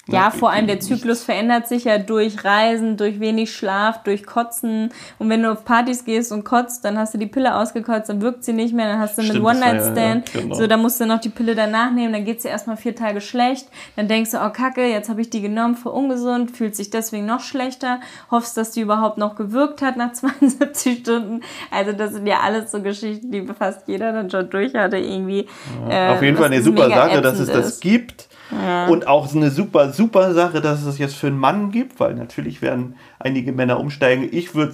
[0.08, 4.89] ja, vor allem der Zyklus verändert sich ja durch Reisen, durch wenig Schlaf, durch Kotzen.
[5.18, 8.22] Und wenn du auf Partys gehst und kotzt, dann hast du die Pille ausgekotzt, dann
[8.22, 10.34] wirkt sie nicht mehr, dann hast du einen One-Night-Stand.
[10.34, 10.56] Ja, genau.
[10.56, 13.22] So, dann musst du noch die Pille danach nehmen, dann geht's dir erstmal vier Tage
[13.22, 13.68] schlecht.
[13.96, 17.26] Dann denkst du, oh Kacke, jetzt habe ich die genommen für ungesund, fühlt sich deswegen
[17.26, 21.42] noch schlechter, hoffst, dass die überhaupt noch gewirkt hat nach 72 Stunden.
[21.72, 25.48] Also das sind ja alles so Geschichten, die fast jeder dann schon durch hatte irgendwie.
[25.89, 28.28] Ja, äh, auf jeden Fall eine super Sache, dass es das gibt.
[28.62, 28.88] Ja.
[28.88, 32.13] Und auch eine super, super Sache, dass es das jetzt für einen Mann gibt, weil
[32.13, 34.28] natürlich werden einige Männer umsteigen.
[34.32, 34.74] Ich würde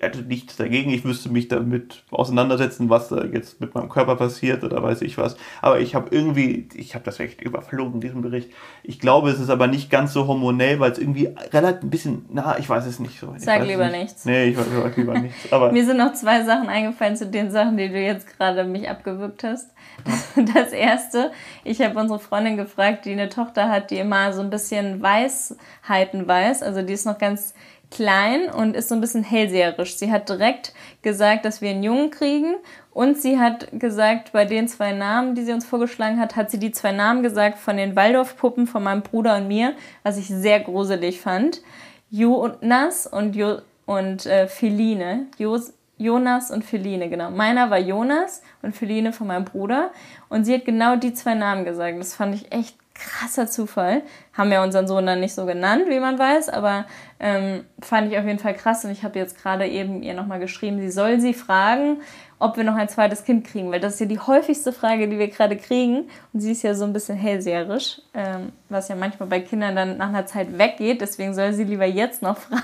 [0.00, 4.62] hätte nichts dagegen, ich müsste mich damit auseinandersetzen, was da jetzt mit meinem Körper passiert
[4.62, 5.36] oder weiß ich was.
[5.62, 8.50] Aber ich habe irgendwie, ich habe das echt überflogen, diesen Bericht.
[8.82, 12.26] Ich glaube, es ist aber nicht ganz so hormonell, weil es irgendwie relativ ein bisschen,
[12.30, 13.34] na, ich weiß es nicht so.
[13.36, 14.00] Ich Sag lieber nicht.
[14.00, 14.24] nichts.
[14.24, 15.52] Nee, ich sag lieber nichts.
[15.52, 18.88] Aber Mir sind noch zwei Sachen eingefallen zu den Sachen, die du jetzt gerade mich
[18.88, 19.70] abgewürgt hast.
[20.54, 21.32] Das erste,
[21.64, 26.26] ich habe unsere Freundin gefragt, die eine Tochter hat, die immer so ein bisschen Weisheiten
[26.26, 26.62] weiß.
[26.62, 27.54] Also die ist noch ganz
[27.90, 29.96] klein und ist so ein bisschen hellseherisch.
[29.96, 30.72] Sie hat direkt
[31.02, 32.54] gesagt, dass wir einen Jungen kriegen
[32.92, 36.58] und sie hat gesagt, bei den zwei Namen, die sie uns vorgeschlagen hat, hat sie
[36.58, 40.60] die zwei Namen gesagt von den Waldorfpuppen von meinem Bruder und mir, was ich sehr
[40.60, 41.62] gruselig fand.
[42.10, 45.26] Jonas und, jo und äh, Feline.
[45.38, 47.30] Jos Jonas und Feline, genau.
[47.30, 49.90] Meiner war Jonas und Feline von meinem Bruder.
[50.30, 51.98] Und sie hat genau die zwei Namen gesagt.
[51.98, 54.02] Das fand ich echt krasser Zufall.
[54.36, 56.84] Haben wir unseren Sohn dann nicht so genannt, wie man weiß, aber
[57.18, 58.84] ähm, fand ich auf jeden Fall krass.
[58.84, 62.00] Und ich habe jetzt gerade eben ihr nochmal geschrieben, sie soll sie fragen,
[62.38, 65.18] ob wir noch ein zweites Kind kriegen, weil das ist ja die häufigste Frage, die
[65.18, 66.08] wir gerade kriegen.
[66.32, 69.98] Und sie ist ja so ein bisschen hellseherisch, ähm, was ja manchmal bei Kindern dann
[69.98, 71.00] nach einer Zeit weggeht.
[71.00, 72.62] Deswegen soll sie lieber jetzt noch fragen,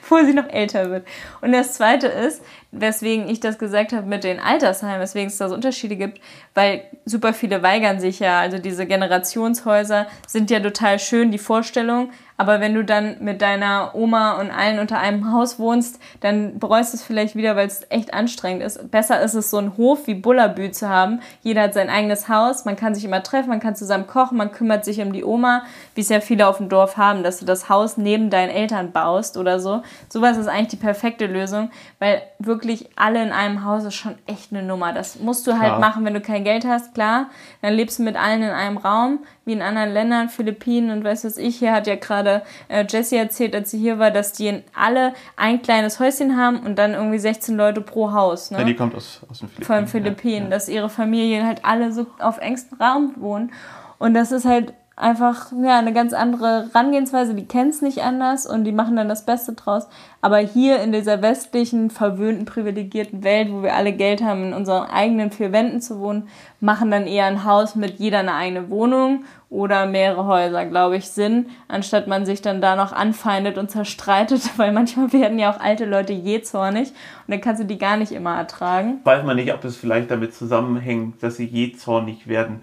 [0.00, 1.06] bevor sie noch älter wird.
[1.40, 2.42] Und das Zweite ist,
[2.78, 6.20] weswegen ich das gesagt habe mit den Altersheimen, weswegen es da so Unterschiede gibt,
[6.54, 8.40] weil super viele weigern sich ja.
[8.40, 12.10] Also diese Generationshäuser sind ja total schön, die Vorstellung.
[12.36, 16.92] Aber wenn du dann mit deiner Oma und allen unter einem Haus wohnst, dann bereust
[16.92, 18.90] du es vielleicht wieder, weil es echt anstrengend ist.
[18.90, 21.20] Besser ist es, so einen Hof wie Bullabü zu haben.
[21.42, 24.50] Jeder hat sein eigenes Haus, man kann sich immer treffen, man kann zusammen kochen, man
[24.50, 25.62] kümmert sich um die Oma,
[25.94, 28.90] wie es ja viele auf dem Dorf haben, dass du das Haus neben deinen Eltern
[28.90, 29.82] baust oder so.
[30.08, 32.63] Sowas ist eigentlich die perfekte Lösung, weil wirklich
[32.96, 34.92] alle in einem Haus ist schon echt eine Nummer.
[34.92, 35.78] Das musst du halt Klar.
[35.80, 37.26] machen, wenn du kein Geld hast, klar.
[37.62, 41.24] Dann lebst du mit allen in einem Raum, wie in anderen Ländern, Philippinen und weiß
[41.24, 41.56] was ich.
[41.58, 45.62] Hier hat ja gerade äh, Jessie erzählt, als sie hier war, dass die alle ein
[45.62, 48.50] kleines Häuschen haben und dann irgendwie 16 Leute pro Haus.
[48.50, 48.58] Ne?
[48.58, 49.66] Ja, die kommt aus, aus den Philippinen.
[49.66, 53.52] von Philippinen, Ja, dass ihre Familien halt alle so auf engstem Raum wohnen.
[53.98, 57.34] Und das ist halt einfach ja, eine ganz andere Herangehensweise.
[57.34, 59.88] Die kennen es nicht anders und die machen dann das Beste draus.
[60.20, 64.88] Aber hier in dieser westlichen, verwöhnten, privilegierten Welt, wo wir alle Geld haben, in unseren
[64.88, 66.28] eigenen vier Wänden zu wohnen,
[66.60, 71.10] machen dann eher ein Haus mit jeder eine eigene Wohnung oder mehrere Häuser, glaube ich,
[71.10, 75.60] Sinn, anstatt man sich dann da noch anfeindet und zerstreitet, weil manchmal werden ja auch
[75.60, 79.00] alte Leute jähzornig und dann kannst du die gar nicht immer ertragen.
[79.04, 82.62] Weiß man nicht, ob es vielleicht damit zusammenhängt, dass sie jähzornig werden,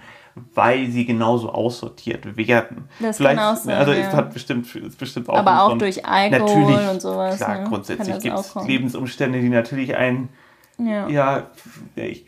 [0.54, 2.88] weil sie genauso aussortiert werden.
[3.00, 4.00] Das vielleicht, kann auch sein, Also ja.
[4.00, 7.67] es hat bestimmt, ist bestimmt auch Aber auch durch Alkohol natürlich, und sowas, Klar, ne?
[7.67, 8.56] grundsätzlich gibt es.
[8.56, 10.30] Lebensumstände, die natürlich einen
[10.78, 11.08] Ja.
[11.08, 11.48] Ja,
[11.96, 12.26] ja, ich,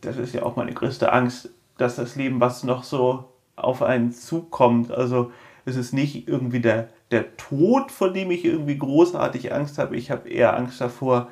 [0.00, 3.24] das ist ja auch meine größte Angst, dass das Leben, was noch so
[3.56, 5.30] auf einen zukommt, also
[5.64, 9.96] es ist nicht irgendwie der, der Tod, vor dem ich irgendwie großartig Angst habe.
[9.96, 11.28] Ich habe eher Angst davor,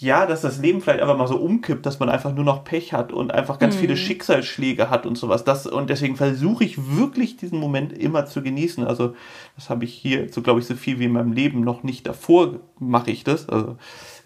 [0.00, 2.92] ja, dass das Leben vielleicht einfach mal so umkippt, dass man einfach nur noch Pech
[2.92, 5.42] hat und einfach ganz viele Schicksalsschläge hat und sowas.
[5.42, 8.86] Das, und deswegen versuche ich wirklich diesen Moment immer zu genießen.
[8.86, 9.16] Also
[9.56, 12.06] das habe ich hier, so glaube ich, so viel wie in meinem Leben noch nicht
[12.06, 13.48] davor mache ich das.
[13.48, 13.76] Also,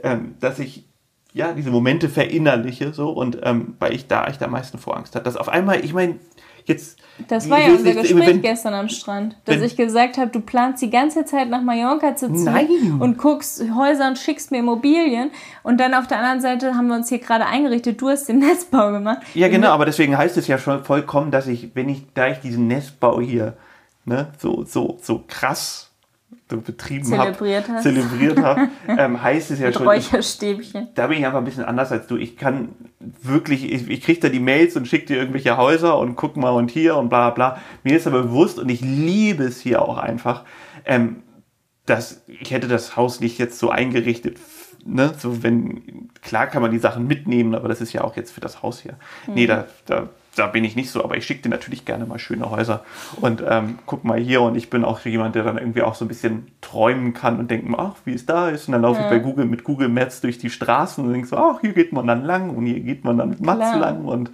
[0.03, 0.85] ähm, dass ich
[1.33, 5.25] ja diese Momente verinnerliche so und ähm, weil ich da echt am meisten Vorangst hatte.
[5.25, 6.17] Dass auf einmal, ich meine,
[6.67, 6.99] jetzt.
[7.29, 10.31] Das war ja unser jetzt- Gespräch wenn- gestern am Strand, dass wenn- ich gesagt habe,
[10.31, 12.69] du planst die ganze Zeit nach Mallorca zu ziehen Nein.
[13.01, 15.31] und guckst Häuser und schickst mir Immobilien
[15.63, 18.39] und dann auf der anderen Seite haben wir uns hier gerade eingerichtet, du hast den
[18.41, 19.19] Netzbau gemacht.
[19.35, 22.39] Ja, genau, aber deswegen heißt es ja schon vollkommen, dass ich, wenn ich, da ich
[22.39, 23.57] diesen Nestbau hier
[24.05, 25.92] ne, so, so, so krass
[26.59, 27.83] betrieben habe, Zelebriert hast.
[27.83, 30.89] zelebriert habe, ähm, heißt es ja Mit schon, ich, Räucherstäbchen.
[30.95, 32.17] da bin ich einfach ein bisschen anders als du.
[32.17, 32.71] Ich kann
[33.23, 36.51] wirklich, ich, ich kriege da die Mails und schicke dir irgendwelche Häuser und guck mal
[36.51, 37.59] und hier und bla bla.
[37.83, 40.45] Mir ist aber bewusst und ich liebe es hier auch einfach,
[40.85, 41.23] ähm,
[41.87, 44.39] dass ich hätte das Haus nicht jetzt so eingerichtet.
[44.85, 45.13] Ne?
[45.19, 48.41] So wenn, klar kann man die Sachen mitnehmen, aber das ist ja auch jetzt für
[48.41, 48.97] das Haus hier.
[49.27, 52.19] Nee, da, da, da bin ich nicht so, aber ich schicke dir natürlich gerne mal
[52.19, 52.85] schöne Häuser.
[53.21, 56.05] Und ähm, guck mal hier und ich bin auch jemand, der dann irgendwie auch so
[56.05, 58.69] ein bisschen träumen kann und denkt, ach, wie es da ist.
[58.69, 61.37] Und dann laufe ich bei Google mit Google Maps durch die Straßen und denke so,
[61.37, 63.79] ach, hier geht man dann lang und hier geht man dann mit Mats Klar.
[63.79, 64.31] lang und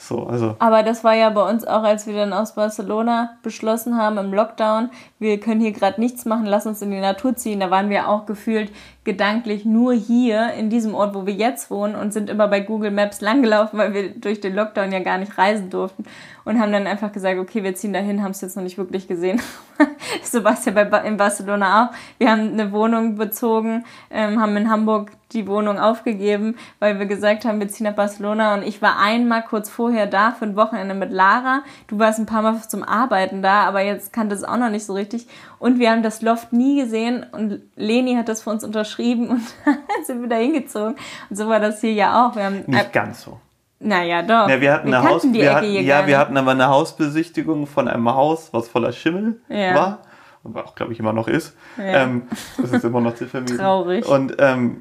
[0.00, 0.54] so, also.
[0.60, 4.32] Aber das war ja bei uns auch, als wir dann aus Barcelona beschlossen haben im
[4.32, 7.58] Lockdown, wir können hier gerade nichts machen, lass uns in die Natur ziehen.
[7.58, 8.70] Da waren wir auch gefühlt
[9.08, 12.90] gedanklich nur hier in diesem Ort, wo wir jetzt wohnen und sind immer bei Google
[12.90, 16.04] Maps langgelaufen, weil wir durch den Lockdown ja gar nicht reisen durften
[16.44, 19.08] und haben dann einfach gesagt, okay, wir ziehen dahin, haben es jetzt noch nicht wirklich
[19.08, 19.40] gesehen.
[20.22, 21.94] so war es ja bei, Ba- in Barcelona auch.
[22.18, 27.44] Wir haben eine Wohnung bezogen, ähm, haben in Hamburg die Wohnung aufgegeben, weil wir gesagt
[27.44, 30.94] haben, wir ziehen nach Barcelona und ich war einmal kurz vorher da für ein Wochenende
[30.94, 31.62] mit Lara.
[31.86, 34.86] Du warst ein paar Mal zum Arbeiten da, aber jetzt kannte es auch noch nicht
[34.86, 35.26] so richtig.
[35.58, 39.40] Und wir haben das Loft nie gesehen und Leni hat das für uns unterschrieben und
[39.64, 40.96] dann sind wir da hingezogen.
[41.30, 42.36] Und so war das hier ja auch.
[42.36, 43.38] Wir haben, Nicht ganz so.
[43.80, 44.48] naja, doch.
[44.48, 47.66] Ja, wir hatten eine kannten Haus, die wir hatten, ja, wir hatten aber eine Hausbesichtigung
[47.66, 49.74] von einem Haus, was voller Schimmel Ja.
[49.74, 49.98] war
[50.42, 51.56] und auch glaube ich immer noch ist.
[51.76, 52.02] Ja.
[52.04, 52.22] Ähm,
[52.60, 53.58] das ist immer noch zu vermieden.
[53.58, 54.06] Traurig.
[54.06, 54.80] Und ähm,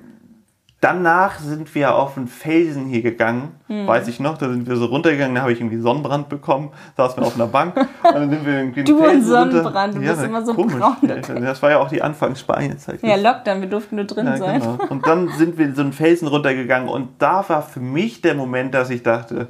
[0.80, 3.88] danach sind wir auf einen Felsen hier gegangen, Hm.
[3.88, 4.38] weiß ich noch.
[4.38, 7.48] Da sind wir so runtergegangen, da habe ich irgendwie Sonnenbrand bekommen, saßen wir auf einer
[7.48, 10.54] Bank und dann sind wir irgendwie Du und Felsen runter- Sonnenbrand, du bist immer so
[10.54, 10.76] komisch.
[10.76, 10.96] braun.
[11.02, 13.02] Ja, Das war ja auch die Anfangs-Spanienzeit.
[13.04, 14.62] Ja, Lockdown, wir durften nur drin Ja, sein.
[14.62, 14.78] genau.
[14.90, 18.74] Und dann sind wir so einen Felsen runtergegangen und da war für mich der Moment,
[18.74, 19.48] dass ich dachte,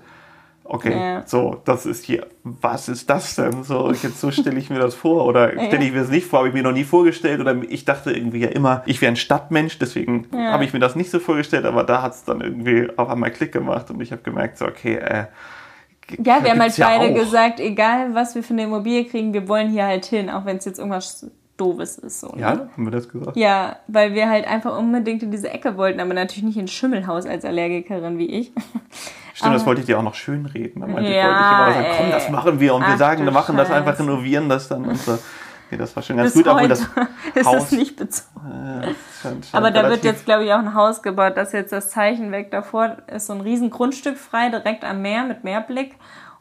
[0.69, 1.23] okay, Ja.
[1.25, 3.63] so, das ist hier, was ist das denn?
[3.63, 6.39] So, jetzt so stelle ich mir das vor oder stelle ich mir das nicht vor,
[6.39, 9.15] habe ich mir noch nie vorgestellt oder ich dachte irgendwie ja immer, ich wäre ein
[9.15, 10.51] Stadtmensch, deswegen Ja.
[10.51, 13.31] habe ich mir das nicht so vorgestellt, aber da hat es dann irgendwie auf einmal
[13.31, 15.25] Klick gemacht und ich habe gemerkt, so, okay, äh,
[16.23, 17.17] Ja, wir haben halt ja beide auch.
[17.17, 20.57] gesagt, egal was wir für eine Immobilie kriegen, wir wollen hier halt hin, auch wenn
[20.57, 22.19] es jetzt irgendwas Doofes ist.
[22.21, 22.41] So, ne?
[22.41, 23.35] ja, haben wir das gesagt?
[23.35, 27.25] Ja, weil wir halt einfach unbedingt in diese Ecke wollten, aber natürlich nicht ins Schimmelhaus
[27.25, 28.51] als Allergikerin wie ich.
[29.33, 30.81] Stimmt, das Aber- wollte ich dir auch noch schön reden.
[30.81, 31.11] Da meinte.
[31.11, 33.57] Ja, ich, wollte ich immer sagen, komm, das machen wir und wir sagen, wir machen
[33.57, 35.17] das einfach, renovieren das dann und so.
[35.69, 36.79] Nee, das war schon ganz Bis gut, obwohl das
[37.35, 38.29] ist Haus, es nicht bezogen.
[38.45, 41.33] Ja, scheint- scheint Aber da wird jetzt, glaube ich, auch ein Haus gebaut.
[41.35, 42.51] Das jetzt das Zeichen weg.
[42.51, 45.95] Davor ist so ein riesen Grundstück frei, direkt am Meer mit Meerblick.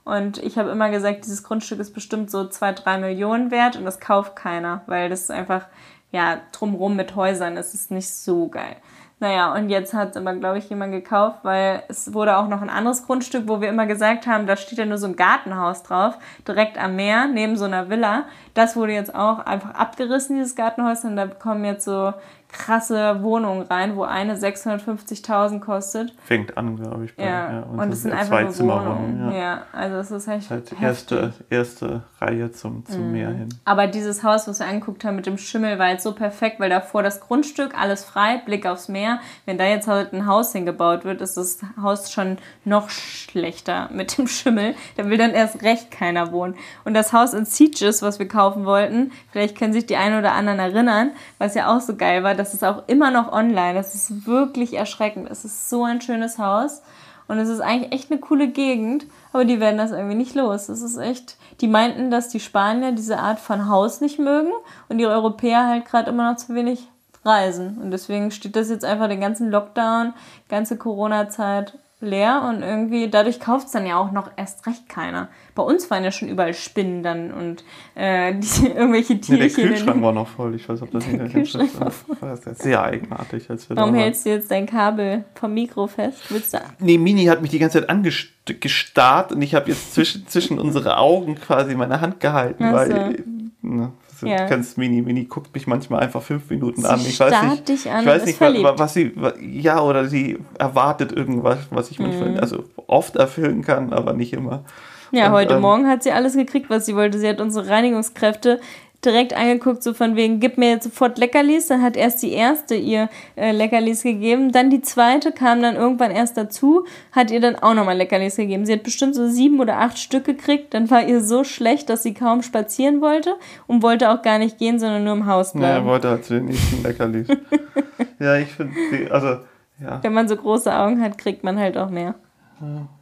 [0.07, 3.85] Und ich habe immer gesagt, dieses Grundstück ist bestimmt so zwei, drei Millionen wert und
[3.85, 5.67] das kauft keiner, weil das einfach,
[6.13, 8.77] ja, drumrum mit Häusern ist nicht so geil.
[9.19, 12.63] Naja, und jetzt hat es aber, glaube ich, jemand gekauft, weil es wurde auch noch
[12.63, 15.83] ein anderes Grundstück, wo wir immer gesagt haben, da steht ja nur so ein Gartenhaus
[15.83, 16.17] drauf,
[16.47, 18.27] direkt am Meer, neben so einer Villa.
[18.55, 22.13] Das wurde jetzt auch einfach abgerissen, dieses Gartenhaus, und da kommen jetzt so
[22.59, 26.13] krasse Wohnungen rein, wo eine 650.000 kostet.
[26.25, 27.17] Fängt an, glaube ich.
[27.17, 29.33] bei- Ja, und, das es sind einfach nur Zweizimmerwohnungen, Wohnungen.
[29.33, 29.39] Ja.
[29.39, 29.63] Ja.
[29.73, 33.49] also es ist echt Halt erste, erste Reihe zum, zum Meer hin.
[33.65, 36.71] Aber dieses Haus, was wir angeguckt haben mit dem Schimmel, war jetzt so perfekt, weil
[36.71, 39.21] davor das Grundstück, alles frei, Blick aufs Meer.
[39.45, 44.17] Wenn da jetzt halt ein Haus hingebaut wird, ist das Haus schon noch schlechter mit
[44.19, 44.75] dem Schimmel.
[44.97, 46.55] Da will dann erst recht keiner wohnen.
[46.85, 50.33] Und das Haus in Sieges, was wir kaufen wollten, vielleicht können sich die einen oder
[50.33, 53.75] anderen erinnern, was ja auch so geil war, das ist auch immer noch online.
[53.75, 55.29] Das ist wirklich erschreckend.
[55.29, 56.83] Es ist so ein schönes Haus.
[57.27, 60.69] Und es ist eigentlich echt eine coole Gegend, aber die werden das irgendwie nicht los.
[60.69, 64.53] Es ist echt, die meinten, dass die Spanier diese Art von Haus nicht mögen
[64.89, 66.87] und die Europäer halt gerade immer noch zu wenig
[67.25, 67.79] reisen.
[67.83, 70.15] Und deswegen steht das jetzt einfach den ganzen Lockdown,
[70.49, 75.29] ganze Corona-Zeit leer und irgendwie, dadurch kauft es dann ja auch noch erst recht keiner.
[75.55, 79.69] Bei uns waren ja schon überall Spinnen dann und äh, die, irgendwelche Nee, der Tierchen.
[79.69, 80.55] Kühlschrank war noch voll.
[80.55, 81.53] Ich weiß, ob das nicht Der erkennst.
[81.59, 83.49] Kühlschrank war das sehr eigenartig.
[83.49, 86.19] Als wir Warum hältst du jetzt dein Kabel vom Mikro fest?
[86.29, 90.27] Willst du Nee, Mini hat mich die ganze Zeit angestarrt und ich habe jetzt zwischen,
[90.29, 93.69] zwischen unsere Augen quasi meine Hand gehalten, Ach weil so.
[93.69, 94.47] ne, du Ja.
[94.47, 97.01] kennst Mini, Mini guckt mich manchmal einfach fünf Minuten Sie an.
[97.01, 98.79] Ich weiß nicht, dich an ich weiß nicht wa- wa- verliebt.
[98.79, 102.07] was sie, ja, oder sie erwartet irgendwas, was ich Mhm.
[102.07, 104.65] manchmal, also oft erfüllen kann, aber nicht immer.
[105.13, 107.19] Ja, Und, heute ähm, Morgen hat sie alles gekriegt, was sie wollte.
[107.19, 108.61] Sie hat unsere Reinigungskräfte
[109.07, 111.69] direkt angeguckt, so von wegen, gib mir jetzt sofort Leckerlis.
[111.69, 116.11] Dann hat erst die erste ihr äh, Leckerlis gegeben, dann die zweite kam dann irgendwann
[116.11, 118.67] erst dazu, hat ihr dann auch nochmal Leckerlis gegeben.
[118.67, 120.75] Sie hat bestimmt so sieben oder acht Stück gekriegt.
[120.75, 124.59] Dann war ihr so schlecht, dass sie kaum spazieren wollte und wollte auch gar nicht
[124.59, 125.87] gehen, sondern nur im Haus Ja, er bleiben.
[125.87, 127.29] wollte halt zu den nächsten Leckerlis.
[128.19, 128.75] ja, ich finde,
[129.11, 129.39] also,
[129.81, 130.03] ja.
[130.03, 132.15] Wenn man so große Augen hat, kriegt man halt auch mehr.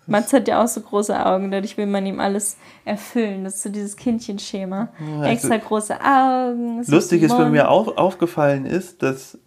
[0.06, 3.44] Mats hat ja auch so große Augen, dadurch will man ihm alles erfüllen.
[3.44, 4.88] Das ist so dieses Kindchenschema.
[5.00, 6.82] Ja, Extra also- große Augen.
[6.86, 7.52] Lustig ist, Mund.
[7.52, 9.38] mir auch aufgefallen ist, dass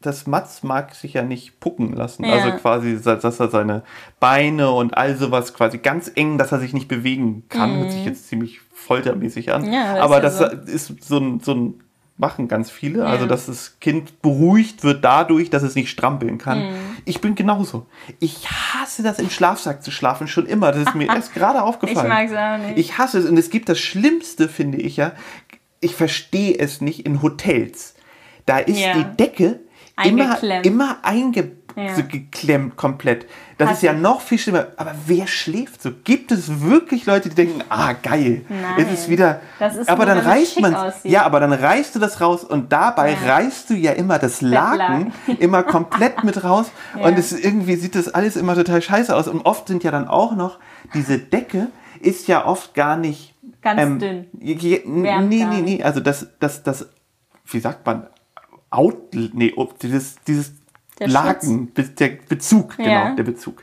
[0.00, 2.24] das Mats mag sich ja nicht pucken lassen.
[2.24, 2.34] Ja.
[2.34, 3.82] Also quasi, dass er seine
[4.20, 7.78] Beine und all sowas quasi ganz eng, dass er sich nicht bewegen kann.
[7.78, 9.62] Hört sich jetzt ziemlich foltermäßig an.
[9.62, 9.72] Mhm.
[9.72, 11.80] Ja, aber das ist so ein, so ein
[12.16, 13.00] machen ganz viele.
[13.00, 13.06] Ja.
[13.06, 16.70] Also, dass das Kind beruhigt wird dadurch, dass es nicht strampeln kann.
[16.70, 16.93] Mhm.
[17.06, 17.86] Ich bin genauso.
[18.20, 20.72] Ich hasse das, im Schlafsack zu schlafen, schon immer.
[20.72, 22.08] Das ist mir erst gerade Ich aufgefallen.
[22.08, 22.78] mag es auch nicht.
[22.78, 23.26] Ich hasse es.
[23.26, 25.12] Und es gibt das Schlimmste, finde ich ja.
[25.80, 27.94] Ich verstehe es nicht in Hotels.
[28.46, 28.94] Da ist Ja.
[28.94, 29.60] die Decke
[30.02, 31.94] immer, immer eingeklemmt Ja.
[31.94, 33.26] so geklemmt komplett.
[33.58, 34.68] Das Hat- ist ja noch viel schlimmer.
[34.76, 35.90] Aber wer schläft so?
[36.04, 38.44] Gibt es wirklich Leute, die denken, ah, geil.
[38.48, 38.86] Nein.
[38.86, 39.40] Es ist wieder.
[39.58, 40.76] Das ist aber nur, dann reißt man.
[41.02, 43.34] Ja, aber dann reißt du das raus und dabei Ja.
[43.34, 46.70] reißt du ja immer das Laken immer komplett mit raus.
[46.98, 47.06] Ja.
[47.06, 49.26] Und es irgendwie sieht das alles immer total scheiße aus.
[49.26, 50.58] Und oft sind ja dann auch noch,
[50.94, 51.68] diese Decke
[52.00, 53.34] ist ja oft gar nicht.
[53.62, 54.26] Ganz dünn.
[54.38, 55.82] je- Nee, nee, nee.
[55.82, 56.86] Also das, das, das,
[57.46, 58.06] wie sagt man,
[58.70, 60.52] Out, nee, dieses, dieses
[60.98, 63.10] Der Laken, Be- der Bezug, genau, Ja.
[63.14, 63.62] der Bezug.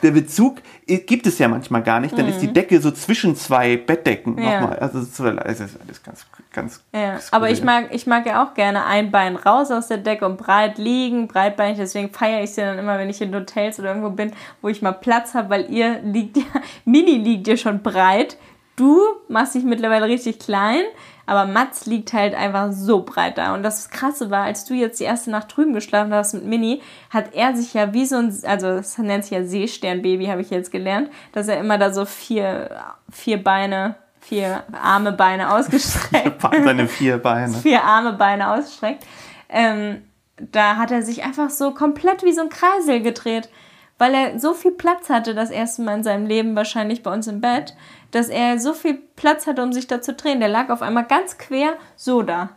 [0.00, 3.34] Der Bezug i- gibt es ja manchmal gar nicht, dann ist die Decke so zwischen
[3.34, 4.42] zwei Bettdecken Mhm.
[4.42, 4.60] Ja.
[4.60, 4.78] nochmal.
[4.78, 8.44] Also es ist, es ist alles ganz, ganz Ja, aber ich mag, ich mag ja
[8.44, 11.78] auch gerne ein Bein raus aus der Decke und breit liegen, breitbeinig.
[11.78, 14.82] Deswegen feiere ich sie dann immer, wenn ich in Hotels oder irgendwo bin, wo ich
[14.82, 16.44] mal Platz habe, weil ihr liegt ja,
[16.84, 18.36] Mini liegt ja schon breit.
[18.76, 20.82] Du machst dich mittlerweile richtig klein,
[21.28, 23.52] aber Mats liegt halt einfach so breit da.
[23.52, 26.80] Und das Krasse war, als du jetzt die erste Nacht drüben geschlafen hast mit Mini,
[27.10, 30.48] hat er sich ja wie so ein, also das nennt sich ja Seesternbaby, habe ich
[30.48, 32.70] jetzt gelernt, dass er immer da so vier,
[33.12, 37.52] vier Beine, vier arme Beine ausgestreckt Seine vier Beine.
[37.62, 39.04] vier arme Beine ausstreckt.
[39.50, 40.02] Ähm,
[40.38, 43.50] da hat er sich einfach so komplett wie so ein Kreisel gedreht,
[43.98, 47.26] weil er so viel Platz hatte, das erste Mal in seinem Leben wahrscheinlich bei uns
[47.26, 47.74] im Bett,
[48.12, 50.40] dass er so viel Platz hatte, um sich da zu drehen.
[50.40, 52.50] Der lag auf einmal ganz quer so da.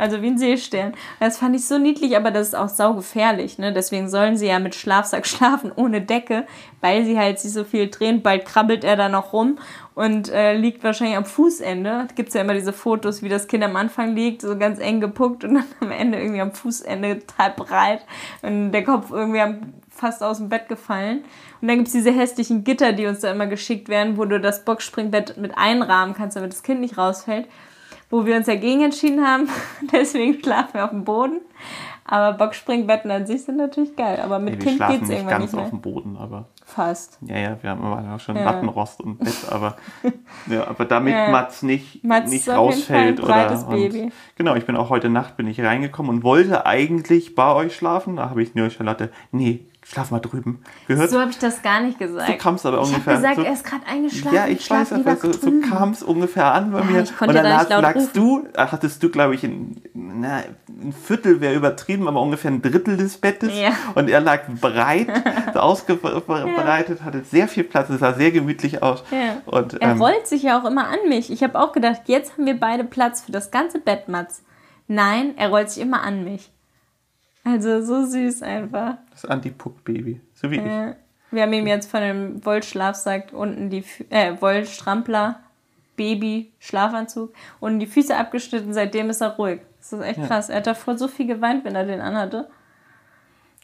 [0.00, 0.94] Also wie ein Seestern.
[1.20, 3.58] Das fand ich so niedlich, aber das ist auch saugefährlich.
[3.58, 3.74] Ne?
[3.74, 6.46] Deswegen sollen sie ja mit Schlafsack schlafen, ohne Decke,
[6.80, 8.22] weil sie halt sich so viel drehen.
[8.22, 9.58] Bald krabbelt er da noch rum
[9.94, 12.08] und äh, liegt wahrscheinlich am Fußende.
[12.14, 15.02] Gibt es ja immer diese Fotos, wie das Kind am Anfang liegt, so ganz eng
[15.02, 18.06] gepuckt und dann am Ende irgendwie am Fußende total breit
[18.40, 21.18] und der Kopf irgendwie am, fast aus dem Bett gefallen.
[21.60, 24.40] Und dann gibt es diese hässlichen Gitter, die uns da immer geschickt werden, wo du
[24.40, 27.46] das Boxspringbett mit einrahmen kannst, damit das Kind nicht rausfällt.
[28.12, 29.48] wo wir uns dagegen entschieden haben.
[29.92, 31.40] Deswegen schlafen wir auf dem Boden.
[32.04, 34.20] Aber Boxspringbetten an sich sind natürlich geil.
[34.24, 35.80] Aber mit Nee, Kind schlafen geht's nicht irgendwann ganz nicht auf mehr.
[35.80, 37.18] dem Boden, aber Fast.
[37.20, 38.44] ja, ja, wir haben immer schon Ja.
[38.46, 39.76] Lattenrost und Bett, aber,
[40.48, 41.30] ja, aber damit Ja.
[41.30, 43.22] Mats nicht, Mats nicht auf rausfällt.
[43.22, 44.02] oder, Baby.
[44.04, 47.76] Und, genau, ich bin auch heute Nacht bin ich reingekommen und wollte eigentlich bei euch
[47.76, 48.16] schlafen.
[48.16, 50.62] Da habe ich nur Charlotte, nee, schlaf mal drüben.
[50.86, 51.10] Gehört?
[51.10, 52.28] So habe ich das gar nicht gesagt.
[52.28, 53.16] So kam es aber ich habe ungefähr.
[53.16, 54.36] gesagt, so, er ist gerade eingeschlafen.
[54.36, 57.02] ja, ich schlaf weiß, aber so, so kam es ungefähr an bei mir.
[57.02, 60.92] ich konnte und dann da lagst du, äh, hattest du, glaube ich, ein, na, ein
[60.92, 63.50] Viertel wäre übertrieben, aber ungefähr ein Drittel des Bettes.
[63.58, 63.72] Ja.
[63.96, 65.08] Und er lag breit,
[65.56, 69.02] ausgebreitet, hatte sehr viel Platz, es sah sehr gemütlich aus.
[69.10, 69.42] Ja.
[69.46, 71.32] Und, Er ähm, rollt sich ja auch immer an mich.
[71.32, 74.44] Ich habe auch gedacht, jetzt haben wir beide Platz für das ganze Bett, Mats.
[74.86, 76.52] Nein, er rollt sich immer an mich.
[77.44, 78.96] Also so süß einfach.
[79.10, 80.64] das Anti-Puck-Baby, so wie ich.
[80.64, 80.94] Ja.
[81.30, 85.40] Wir haben ihm jetzt von dem Wollschlafsack unten die äh, Wollstrampler
[85.96, 88.72] Baby Schlafanzug und die Füße abgeschnitten.
[88.72, 89.60] Seitdem ist er ruhig.
[89.78, 90.48] Das ist echt krass.
[90.48, 92.48] Er hat davor so viel geweint, wenn er den anhatte.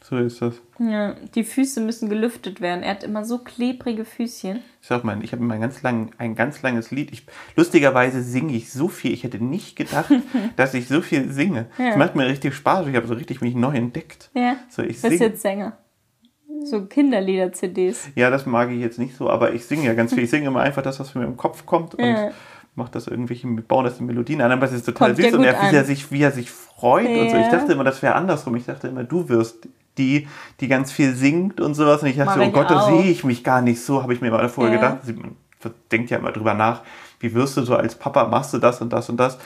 [0.09, 0.61] So ist das.
[0.79, 2.81] Ja, die Füße müssen gelüftet werden.
[2.81, 4.59] Er hat immer so klebrige Füßchen.
[4.81, 7.11] Ich sag mal, ich habe mein ganz lang, ein ganz langes Lied.
[7.11, 7.25] Ich,
[7.57, 9.11] lustigerweise singe ich so viel.
[9.11, 10.09] Ich hätte nicht gedacht,
[10.55, 11.65] dass ich so viel singe.
[11.77, 12.87] Es macht mir richtig Spaß.
[12.87, 14.29] Ich habe so richtig mich neu entdeckt.
[14.33, 14.55] Ja.
[14.69, 15.25] So, ich Bist singe.
[15.25, 15.77] jetzt Sänger.
[16.63, 18.09] So Kinderlieder-CDs.
[18.15, 20.23] Ja, das mag ich jetzt nicht so, aber ich singe ja ganz viel.
[20.23, 22.31] Ich singe immer einfach das, was mir im Kopf kommt und Ja.
[22.75, 25.43] mache das irgendwelche, baue das in Melodien an, aber es ist total Kommt süß und
[25.43, 27.37] er, wie, er sich, wie er sich freut und so.
[27.37, 27.51] Ich Ja.
[27.51, 28.55] dachte immer, das wäre andersrum.
[28.55, 29.67] Ich dachte immer, du wirst
[29.97, 30.27] die,
[30.59, 32.01] die ganz viel singt und sowas.
[32.03, 34.21] Und ich dachte, Mach oh Gott, da sehe ich mich gar nicht so, habe ich
[34.21, 34.79] mir mal vorher Ja.
[34.99, 35.17] gedacht.
[35.23, 35.35] Man
[35.91, 36.81] denkt ja immer drüber nach,
[37.19, 39.37] wie wirst du so als Papa, machst du das und das und das.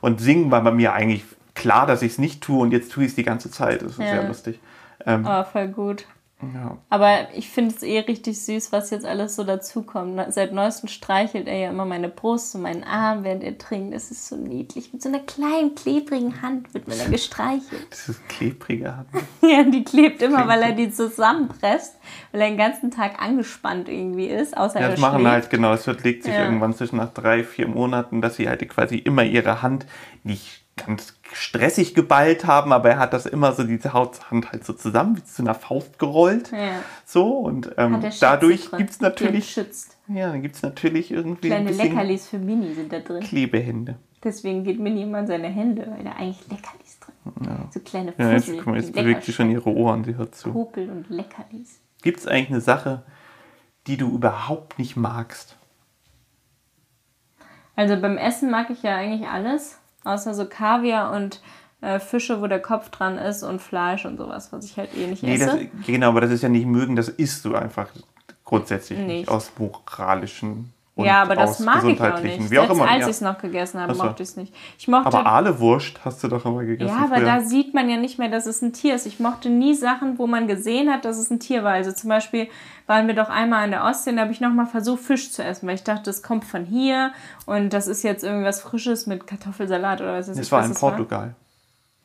[0.00, 3.04] Und singen war bei mir eigentlich klar, dass ich es nicht tue und jetzt tue
[3.04, 3.82] ich es die ganze Zeit.
[3.82, 4.06] Das ist Ja.
[4.08, 4.60] sehr lustig.
[5.04, 6.06] Ähm, Oh, voll gut.
[6.54, 6.78] Ja.
[6.88, 10.20] Aber ich finde es eh richtig süß, was jetzt alles so dazukommt.
[10.32, 13.92] Seit neuestem streichelt er ja immer meine Brust und meinen Arm, während er trinkt.
[13.94, 14.92] Das ist so niedlich.
[14.92, 17.86] Mit so einer kleinen, klebrigen Hand wird mir dann gestreichelt.
[17.90, 19.04] Das ist klebriger.
[19.42, 21.96] Ja, die klebt immer, weil er die zusammenpresst,
[22.32, 25.32] weil er den ganzen Tag angespannt irgendwie ist, außer Ja, das machen schläft.
[25.32, 26.44] halt, genau, es wird- legt sich Ja.
[26.44, 29.86] irgendwann zwischen nach drei, vier Monaten, dass sie halt quasi immer ihre Hand
[30.24, 34.72] nicht ganz stressig geballt haben, aber er hat das immer so, diese Hand halt so
[34.72, 36.50] zusammen, wie zu einer Faust gerollt.
[36.52, 36.82] Ja.
[37.04, 39.56] So, und ähm, dadurch gibt es natürlich,
[40.08, 43.22] ja, dann gibt's natürlich irgendwie ein Kleine Leckerlis für Mini sind da drin.
[43.22, 43.96] Klebehände.
[44.22, 48.32] Deswegen geht Mini immer in seine Hände, weil da eigentlich Leckerlis drin So kleine Ja,
[48.32, 50.52] jetzt, Fussel, guck mal, jetzt bewegt sie schon ihre Ohren, sie hört zu.
[50.52, 51.80] Popel und Leckerlis.
[52.02, 53.02] Gibt es eigentlich eine Sache,
[53.86, 55.56] die du überhaupt nicht magst?
[57.76, 61.40] Also beim Essen mag ich ja eigentlich alles, außer so Kaviar und
[61.80, 65.06] äh, Fische, wo der Kopf dran ist und Fleisch und sowas, was ich halt eh
[65.06, 65.68] nicht Nee, das, esse.
[65.86, 67.88] genau, aber das ist ja nicht mögen, das isst du einfach
[68.44, 69.28] grundsätzlich nicht, Nicht.
[69.28, 72.50] aus moralischen und ja, aber das mag ich auch nicht.
[72.50, 72.82] wie auch immer.
[72.82, 73.06] als ja.
[73.06, 74.52] ich es noch gegessen habe, mochte ich es nicht.
[74.80, 76.92] Ich mochte Aber Ahlewurst hast du doch immer gegessen.
[76.92, 77.24] Ja, aber früher.
[77.24, 79.06] da sieht man ja nicht mehr, dass es ein Tier ist.
[79.06, 81.74] Ich mochte nie Sachen, wo man gesehen hat, dass es ein Tier war.
[81.74, 82.48] Also zum Beispiel
[82.88, 85.44] waren wir doch einmal in der Ostsee und da habe ich nochmal versucht, Fisch zu
[85.44, 87.12] essen, weil ich dachte, das kommt von hier
[87.46, 90.72] und das ist jetzt irgendwas Frisches mit Kartoffelsalat oder was weiß das ich, war in
[90.72, 91.34] das war.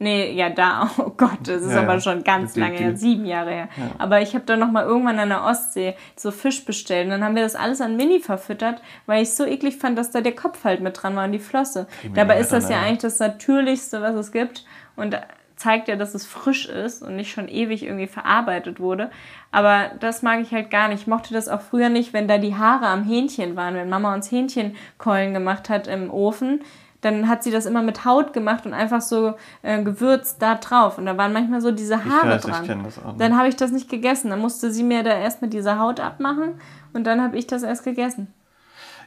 [0.03, 2.01] Nee, ja, da, oh Gott, das ist Ja, aber ja.
[2.01, 3.69] schon ganz lange her, sieben Jahre her.
[3.97, 7.35] Aber ich habe dann nochmal irgendwann an der Ostsee so Fisch bestellt und dann haben
[7.35, 10.35] wir das alles an Mini verfüttert, weil ich es so eklig fand, dass da der
[10.35, 11.87] Kopf halt mit dran war und die Flosse.
[12.13, 15.17] Dabei ist das ja eigentlich das Natürlichste, was es gibt und
[15.55, 19.09] zeigt ja, dass es frisch ist und nicht schon ewig irgendwie verarbeitet wurde.
[19.51, 21.01] Aber das mag ich halt gar nicht.
[21.01, 24.13] Ich mochte das auch früher nicht, wenn da die Haare am Hähnchen waren, wenn Mama
[24.13, 26.61] uns Hähnchenkeulen gemacht hat im Ofen
[27.03, 30.97] dann hat sie das immer mit Haut gemacht und einfach so äh, gewürzt da drauf.
[30.97, 32.65] Und da waren manchmal so diese Haare weiß, ich dran.
[32.65, 33.21] kenn das auch nicht.
[33.21, 34.29] Dann habe ich das nicht gegessen.
[34.29, 36.61] Dann musste sie mir da erst mit dieser Haut abmachen
[36.93, 38.33] und dann habe ich das erst gegessen.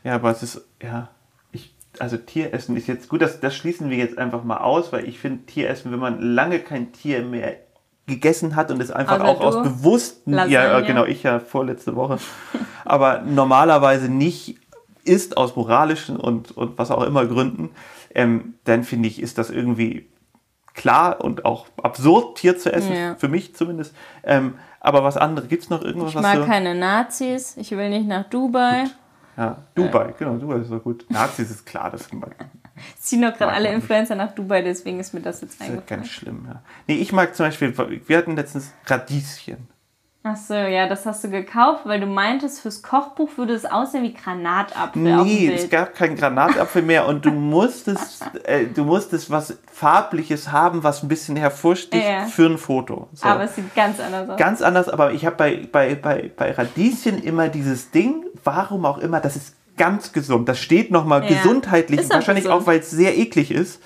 [0.04, 1.08] Ja, aber es ist, ja,
[1.52, 5.08] ich, also Tieressen ist jetzt gut, das, das schließen wir jetzt einfach mal aus, weil
[5.08, 7.56] ich finde Tieressen, wenn man lange kein Tier mehr
[8.06, 10.84] gegessen hat und es einfach Außer auch aus bewussten, ja, Lasagne.
[10.84, 12.18] äh, genau, ich ja vorletzte Woche,
[12.84, 14.58] aber normalerweise nicht
[15.06, 17.70] isst aus moralischen und, und was auch immer Gründen,
[18.14, 20.08] ähm, dann finde ich, ist das irgendwie
[20.74, 23.14] klar und auch absurd, Tier zu essen, Ja.
[23.16, 23.94] für mich zumindest.
[24.24, 27.56] Ähm, aber was anderes, gibt es noch irgendwas, Ich mag keine Nazis.
[27.56, 28.84] Ich will nicht nach Dubai.
[29.36, 31.04] Ja, Dubai, genau, Dubai ist so gut.
[31.10, 32.34] Nazis ist klar, das mag,
[32.96, 33.82] Es ziehen doch gerade alle man nicht.
[33.84, 36.00] Influencer nach Dubai, deswegen ist mir das jetzt ist ja eingefallen.
[36.02, 36.62] ganz schlimm, ja.
[36.86, 37.74] Nee, ich mag zum Beispiel,
[38.06, 39.68] wir hatten letztens Radieschen.
[40.28, 44.02] Ach so, ja, das hast du gekauft, weil du meintest, fürs Kochbuch würde es aussehen
[44.02, 48.82] wie Granatapfel auf dem Nee, es gab keinen Granatapfel mehr und du musstest, äh, du
[48.82, 52.24] musstest was Farbliches haben, was ein bisschen hervorsticht Ja.
[52.24, 53.08] für ein Foto.
[53.12, 53.24] So.
[53.28, 54.36] Aber es sieht ganz anders aus.
[54.36, 58.98] Ganz anders, aber ich habe bei, bei, bei, bei Radieschen immer dieses Ding, warum auch
[58.98, 60.48] immer, das ist ganz gesund.
[60.48, 61.28] Das steht nochmal Ja.
[61.36, 62.62] gesundheitlich, auch wahrscheinlich gesund.
[62.62, 63.80] auch, weil es sehr eklig ist.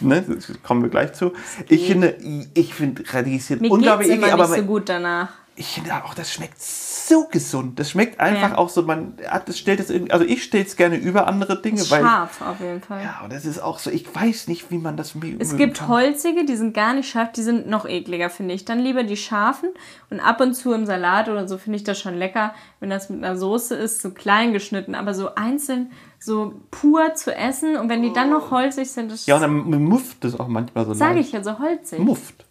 [0.00, 0.22] Ne?
[0.22, 1.32] Das kommen wir gleich zu.
[1.68, 2.16] Ich finde,
[2.54, 5.30] ich finde Radieschen Mir unglaublich eklig, aber nicht so gut danach.
[5.56, 7.78] Ich finde auch, das schmeckt so gesund.
[7.78, 8.58] Das schmeckt einfach Ja.
[8.58, 11.60] auch so, man hat das stellt es irgendwie, also ich stelle es gerne über andere
[11.60, 13.02] Dinge, weil Scharf auf jeden Fall.
[13.02, 15.88] ja, und das ist auch so, ich weiß nicht, wie man das Es gibt kann.
[15.88, 18.64] holzige, die sind gar nicht scharf, die sind noch ekliger, finde ich.
[18.64, 19.70] Dann lieber die scharfen
[20.08, 23.10] und ab und zu im Salat oder so finde ich das schon lecker, wenn das
[23.10, 27.88] mit einer Soße ist, so klein geschnitten, aber so einzeln, so pur zu essen und
[27.88, 30.94] wenn die dann noch holzig sind, das Ja, und dann mufft es auch manchmal so
[30.94, 31.98] sage ich ja so holzig.
[31.98, 32.46] Mufft.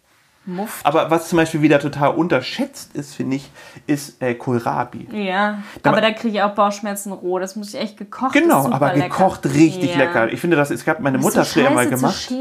[0.46, 0.80] Muff.
[0.84, 3.50] Aber was zum Beispiel wieder total unterschätzt ist, finde ich,
[3.86, 5.06] ist äh, Kohlrabi.
[5.12, 7.38] Ja, Da- aber da kriege ich auch Bauchschmerzen roh.
[7.38, 8.32] Das muss ich echt gekocht.
[8.32, 9.08] Genau, aber lecker.
[9.10, 9.98] gekocht richtig Ja.
[9.98, 10.32] lecker.
[10.32, 12.32] Ich finde, das ist, hat meine ist Mutter so früher immer scheiße zu gemacht.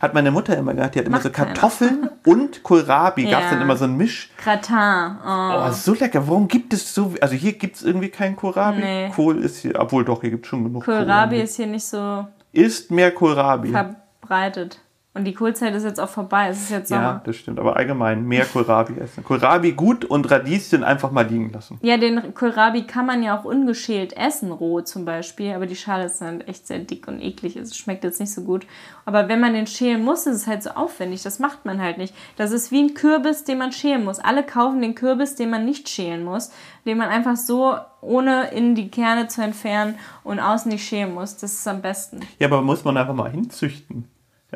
[0.00, 0.94] Hat meine Mutter immer gemacht.
[0.94, 1.48] Die hat immer Macht so keiner.
[1.52, 3.24] Kartoffeln und Kohlrabi.
[3.26, 3.50] Gab es Ja.
[3.52, 4.30] dann immer so ein Misch.
[4.42, 5.16] Gratin.
[5.24, 5.68] Oh.
[5.68, 6.26] Oh, so lecker.
[6.26, 7.12] Warum gibt es so.
[7.20, 8.80] Also hier gibt es irgendwie keinen Kohlrabi.
[8.80, 9.10] Nee.
[9.14, 9.78] Kohl ist hier.
[9.78, 10.84] Obwohl doch, hier gibt es schon genug.
[10.86, 13.70] Kohlrabi ist hier nicht so Ist mehr Kohlrabi.
[13.70, 14.78] verbreitet.
[15.14, 16.48] Und die Kohlzeit ist jetzt auch vorbei.
[16.48, 17.20] Es ist jetzt Ja, Sommer.
[17.26, 17.60] das stimmt.
[17.60, 19.22] Aber allgemein mehr Kohlrabi essen.
[19.22, 21.78] Kohlrabi gut und Radieschen einfach mal liegen lassen.
[21.82, 25.52] Ja, den Kohlrabi kann man ja auch ungeschält essen, roh zum Beispiel.
[25.52, 27.56] Aber die Schale ist dann echt sehr dick und eklig.
[27.56, 28.66] Es schmeckt jetzt nicht so gut.
[29.04, 31.22] Aber wenn man den schälen muss, ist es halt so aufwendig.
[31.22, 32.14] Das macht man halt nicht.
[32.36, 34.18] Das ist wie ein Kürbis, den man schälen muss.
[34.18, 36.52] Alle kaufen den Kürbis, den man nicht schälen muss.
[36.86, 41.36] Den man einfach so, ohne in die Kerne zu entfernen und außen nicht schälen muss.
[41.36, 42.20] Das ist am besten.
[42.38, 44.08] Ja, aber muss man einfach mal hinzüchten.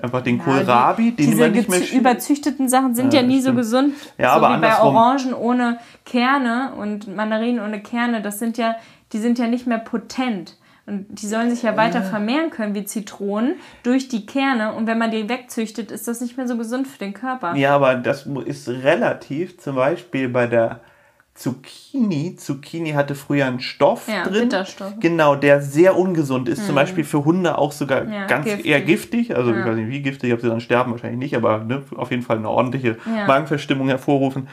[0.02, 3.26] Einfach den Ja, Kohlrabi, die, den diese man nicht mehr überzüchteten Sachen sind ja, Ja,
[3.26, 3.58] nie das so stimmt.
[3.58, 3.94] gesund.
[4.18, 4.96] Ja, so aber wie bei andersrum.
[4.96, 8.76] Orangen ohne Kerne und Mandarinen ohne Kerne, das sind ja,
[9.12, 10.56] die sind ja nicht mehr potent.
[10.88, 14.72] Und die sollen sich ja weiter vermehren können wie Zitronen durch die Kerne.
[14.72, 17.56] Und wenn man die wegzüchtet, ist das nicht mehr so gesund für den Körper.
[17.56, 19.58] Ja, aber das ist relativ.
[19.58, 20.80] Zum Beispiel bei der
[21.36, 22.36] Zucchini.
[22.36, 24.48] Zucchini hatte früher einen Stoff Ja, drin.
[24.48, 24.94] Bitterstoff.
[25.00, 26.66] Genau, der sehr ungesund ist.
[26.66, 28.66] Zum Beispiel für Hunde auch sogar Ja, ganz giftig.
[28.66, 29.36] eher giftig.
[29.36, 29.66] Also ich Ja.
[29.66, 32.38] weiß nicht, wie giftig, ob sie dann sterben, wahrscheinlich nicht, aber ne, auf jeden Fall
[32.38, 32.96] eine ordentliche.
[33.26, 34.48] Magenverstimmung hervorrufen.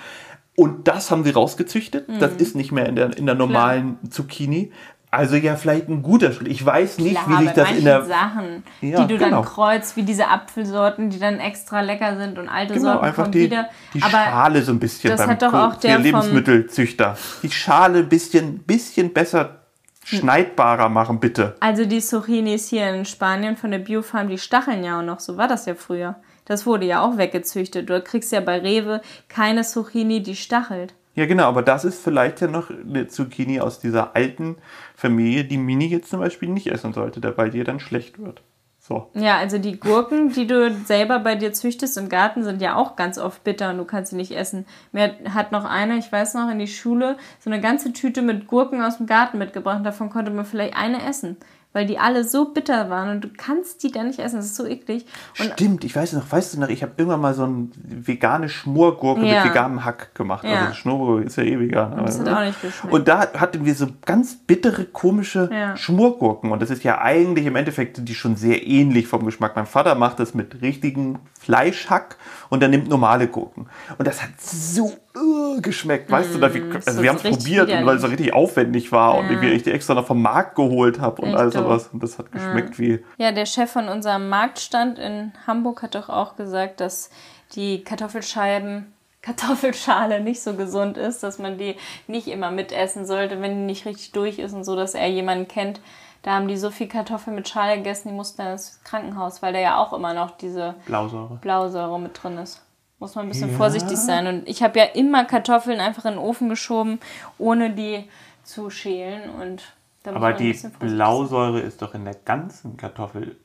[0.55, 2.07] Und das haben sie rausgezüchtet.
[2.09, 2.19] Mhm.
[2.19, 4.71] Das ist nicht mehr in der, in der normalen Zucchini.
[5.13, 6.47] Also ja, vielleicht ein guter Schritt.
[6.47, 9.37] Ich weiß nicht, Klar, wie sich das in der Sachen, Ja, die du genau.
[9.41, 13.23] dann kreuzt, wie diese Apfelsorten, die dann extra lecker sind und alte Genau, Sorten einfach
[13.23, 13.69] kommen die, wieder.
[13.93, 17.17] die Aber Schale so ein bisschen das beim hat doch auch der vom- Lebensmittelzüchter.
[17.43, 19.59] Die Schale ein bisschen, bisschen besser
[20.05, 21.55] schneidbarer machen, bitte.
[21.59, 25.19] Also die Zucchinis hier in Spanien von der Biofarm, die stacheln ja auch noch.
[25.19, 26.15] So war das ja früher.
[26.45, 27.89] Das wurde ja auch weggezüchtet.
[27.89, 30.93] Du kriegst ja bei Rewe keine Zucchini, die stachelt.
[31.15, 34.57] Ja, genau, aber das ist vielleicht ja noch eine Zucchini aus dieser alten
[34.95, 38.41] Familie, die Mini jetzt zum Beispiel nicht essen sollte, da- weil dir dann schlecht wird.
[38.79, 39.09] So.
[39.13, 42.97] Ja, also die Gurken, die du selber bei dir züchtest im Garten, sind ja auch
[42.97, 44.65] ganz oft bitter und du kannst sie nicht essen.
[44.91, 48.45] Mir hat noch einer, ich weiß noch, in die Schule so eine ganze Tüte mit
[48.47, 49.85] Gurken aus dem Garten mitgebracht.
[49.85, 51.37] Davon konnte man vielleicht eine essen,
[51.73, 54.37] weil die alle so bitter waren und du kannst die dann nicht essen.
[54.37, 55.05] Das ist so eklig.
[55.39, 58.47] Und Stimmt, ich weiß noch, weißt du noch, ich habe irgendwann mal so eine vegane
[58.47, 59.43] Schmorgurke Ja.
[59.43, 60.43] mit veganem Hack gemacht.
[60.43, 60.61] Ja.
[60.61, 62.05] Also Schmorgurke ist ja eh vegan.
[62.05, 62.93] das hat auch nicht geschmeckt.
[62.93, 65.75] Und da hatten wir so ganz bittere, komische Ja.
[65.75, 66.51] Schmorgurken.
[66.51, 69.55] Und das ist ja eigentlich im Endeffekt die schon sehr ähnlich vom Geschmack.
[69.55, 72.17] Mein Vater macht das mit richtigen Fleischhack
[72.49, 73.67] und er nimmt normale Gurken.
[73.97, 76.09] Und das hat so uh, geschmeckt.
[76.09, 78.07] Weißt du, da, wir, also Mm, so wir haben es probiert, und weil es so
[78.07, 79.41] richtig aufwendig war und Ja.
[79.41, 81.89] wir ich die extra noch vom Markt geholt habe und Echt all sowas.
[81.93, 83.03] Und das hat geschmeckt wie.
[83.17, 87.09] Ja, der Chef von unserem Marktstand in Hamburg hat doch auch gesagt, dass
[87.55, 91.75] die Kartoffelscheiben, Kartoffelschale nicht so gesund ist, dass man die
[92.07, 95.47] nicht immer mitessen sollte, wenn die nicht richtig durch ist und so, dass er jemanden
[95.47, 95.79] kennt.
[96.23, 99.51] Da haben die so viel Kartoffeln mit Schale gegessen, die mussten dann ins Krankenhaus, weil
[99.53, 101.37] da ja auch immer noch diese Blausäure.
[101.41, 102.62] Blausäure mit drin ist.
[103.03, 103.57] Muss man ein bisschen Ja.
[103.57, 104.27] vorsichtig sein.
[104.27, 107.01] Und ich habe ja immer Kartoffeln einfach in den Ofen geschoben,
[107.37, 108.07] ohne die
[108.45, 109.29] zu schälen.
[109.29, 109.61] Und
[110.05, 113.35] Aber die Blausäure ist doch in der ganzen Kartoffel.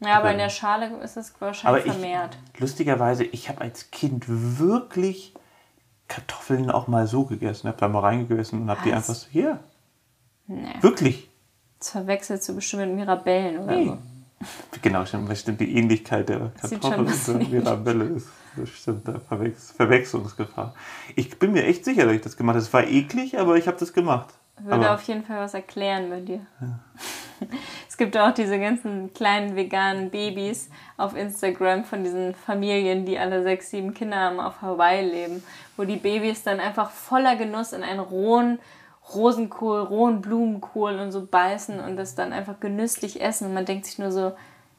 [0.00, 2.36] ja, aber in der Schale ist es wahrscheinlich ich, vermehrt.
[2.58, 5.32] lustigerweise, ich habe als Kind wirklich
[6.08, 7.68] Kartoffeln auch mal so gegessen.
[7.68, 9.60] Habe da mal reingegessen und habe die einfach so, hier,
[10.48, 10.66] Nee.
[10.80, 11.30] wirklich.
[11.78, 13.84] Das verwechselst du bestimmt mit Mirabellen oder Nee.
[13.86, 13.98] so.
[14.82, 20.74] Genau, stimmt, bestimmt die Ähnlichkeit der Kartoffel und der Mirabelle ist bestimmt der Verwechs Verwechslungsgefahr.
[21.16, 22.64] Ich bin mir echt sicher, dass ich das gemacht habe.
[22.64, 24.34] Es war eklig, aber ich habe das gemacht.
[24.60, 26.40] Würde aber auf jeden Fall was erklären bei dir.
[27.88, 33.42] Es gibt auch diese ganzen kleinen veganen Babys auf Instagram von diesen Familien, die alle
[33.42, 35.42] sechs, sieben Kinder haben, auf Hawaii leben,
[35.76, 38.58] wo die Babys dann einfach voller Genuss in einen rohen
[39.12, 43.48] Rosenkohl, rohen Blumenkohl und so beißen und das dann einfach genüsslich essen.
[43.48, 44.32] Und man denkt sich nur so,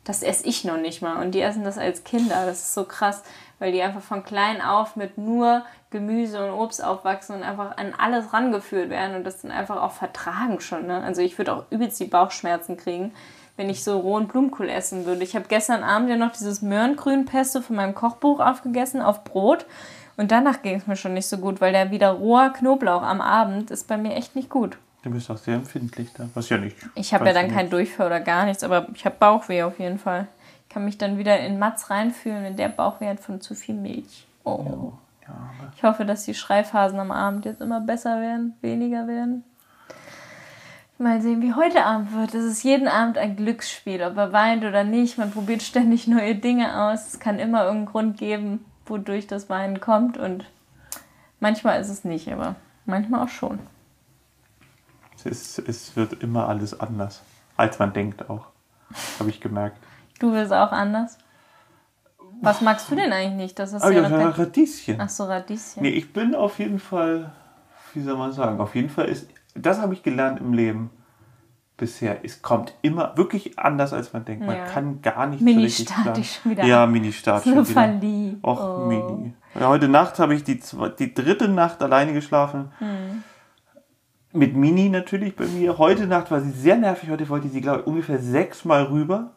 [0.05, 1.21] Das esse ich noch nicht mal.
[1.21, 2.45] Und die essen das als Kinder.
[2.45, 3.23] Das ist so krass,
[3.57, 7.93] weil die einfach von klein auf mit nur Gemüse und Obst aufwachsen und einfach an
[7.97, 10.85] alles rangeführt werden und das dann einfach auch vertragen schon.
[10.85, 11.01] Ne?
[11.01, 13.13] Also ich würde auch übelst die Bauchschmerzen kriegen,
[13.57, 15.23] wenn ich so rohen Blumenkohl essen würde.
[15.23, 19.65] Ich habe gestern Abend ja noch dieses Möhrengrünpesto von meinem Kochbuch aufgegessen auf Brot.
[20.17, 23.21] Und danach ging es mir schon nicht so gut, weil der wieder roher Knoblauch am
[23.21, 24.77] Abend ist bei mir echt nicht gut.
[25.03, 26.75] Du bist auch sehr empfindlich da, was ja nicht.
[26.95, 29.99] Ich habe ja dann keinen Durchfall oder gar nichts, aber ich habe Bauchweh auf jeden
[29.99, 30.27] Fall.
[30.67, 33.75] Ich kann mich dann wieder in Matz reinfühlen, in der Bauchweh hat von zu viel
[33.75, 34.25] Milch.
[34.43, 34.93] Oh.
[35.21, 39.43] Ja, ja, ich hoffe, dass die Schreiphasen am Abend jetzt immer besser werden, weniger werden.
[40.97, 42.33] Mal sehen, wie heute Abend wird.
[42.33, 45.17] Es ist jeden Abend ein Glücksspiel, ob er weint oder nicht.
[45.17, 47.07] Man probiert ständig neue Dinge aus.
[47.07, 50.17] Es kann immer irgendeinen Grund geben, wodurch das Weinen kommt.
[50.17, 50.45] Und
[51.39, 52.55] manchmal ist es nicht, aber
[52.85, 53.59] manchmal auch schon.
[55.15, 57.23] Es, ist, es wird immer alles anders,
[57.57, 58.47] als man denkt auch.
[59.19, 59.77] Habe ich gemerkt.
[60.19, 61.17] Du wirst auch anders?
[62.41, 63.59] Was magst du denn eigentlich nicht?
[63.59, 64.99] Das ist Aber ja, ja Radieschen.
[64.99, 65.81] Ach so, Radieschen.
[65.81, 67.31] Nee, ich bin auf jeden Fall,
[67.93, 70.91] wie soll man sagen, auf jeden Fall ist das habe ich gelernt im Leben
[71.77, 72.23] bisher.
[72.23, 74.45] Es kommt immer wirklich anders, als man denkt.
[74.45, 76.63] Man kann gar nicht Mini so richtig schon wieder.
[76.63, 77.65] Ja, Mini-Start schon wieder.
[77.65, 78.43] Verliebt.
[78.43, 78.85] Och, oh.
[78.85, 79.33] Mini.
[79.59, 80.59] Ja, heute Nacht habe ich die,
[80.99, 82.71] die dritte Nacht alleine geschlafen.
[82.79, 83.23] Hm.
[84.33, 85.77] Mit Mini natürlich bei mir.
[85.77, 87.09] Heute Nacht war sie sehr nervig.
[87.09, 89.31] Heute wollte sie, glaube ich, ungefähr sechsmal rüber.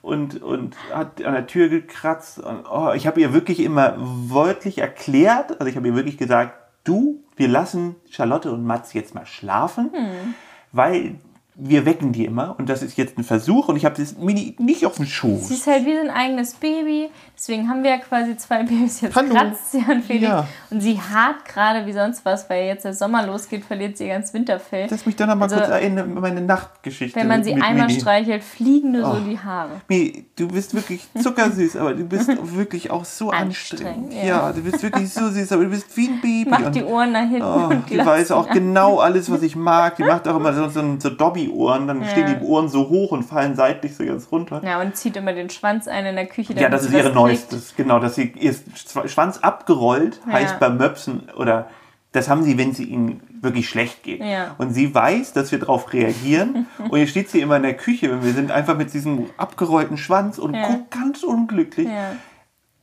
[0.00, 2.38] Und, und hat an der Tür gekratzt.
[2.38, 6.54] Und, oh, ich habe ihr wirklich immer wörtlich erklärt, also ich habe ihr wirklich gesagt,
[6.84, 10.34] du, wir lassen Charlotte und Mats jetzt mal schlafen, hm.
[10.72, 11.16] weil
[11.60, 14.54] wir wecken die immer und das ist jetzt ein Versuch und ich habe das Mini
[14.60, 15.48] nicht auf dem Schoß.
[15.48, 19.00] Sie ist halt wie ein eigenes Baby, deswegen haben wir ja quasi zwei Babys.
[19.00, 19.34] Jetzt Hallo.
[19.34, 20.46] kratzt sie an Felix ja.
[20.70, 24.14] und sie hart gerade wie sonst was, weil jetzt der Sommer losgeht, verliert sie ihr
[24.14, 24.86] ganz Winterfell.
[24.88, 27.18] Lass mich dann aber also, kurz erinnern meine Nachtgeschichte.
[27.18, 28.00] Wenn man sie einmal Mini.
[28.00, 29.14] streichelt, fliegen nur oh.
[29.16, 29.80] so die Haare.
[29.88, 34.12] Mini, du bist wirklich zuckersüß, aber du bist wirklich auch so anstrengend.
[34.12, 34.24] Ja.
[34.24, 34.52] ja.
[34.52, 36.50] du bist wirklich so süß, aber du bist wie ein Baby.
[36.50, 37.42] Mach die Ohren nach hinten.
[37.42, 39.96] Oh, die weiß auch genau alles, was ich mag.
[39.96, 42.08] Die macht auch immer so, so, so Dobby Ohren, dann ja.
[42.08, 44.62] stehen die Ohren so hoch und fallen seitlich so ganz runter.
[44.64, 46.54] Ja, und zieht immer den Schwanz ein in der Küche.
[46.54, 48.64] Ja, das ist ihre neuestes, genau, dass sie ist
[49.06, 50.32] Schwanz abgerollt, ja.
[50.32, 51.68] heißt beim Möpsen oder
[52.12, 54.20] das haben sie, wenn sie ihnen wirklich schlecht geht.
[54.20, 54.54] Ja.
[54.58, 56.66] Und sie weiß, dass wir darauf reagieren.
[56.88, 59.98] und jetzt steht sie immer in der Küche und wir sind einfach mit diesem abgerollten
[59.98, 61.88] Schwanz und guckt ganz unglücklich.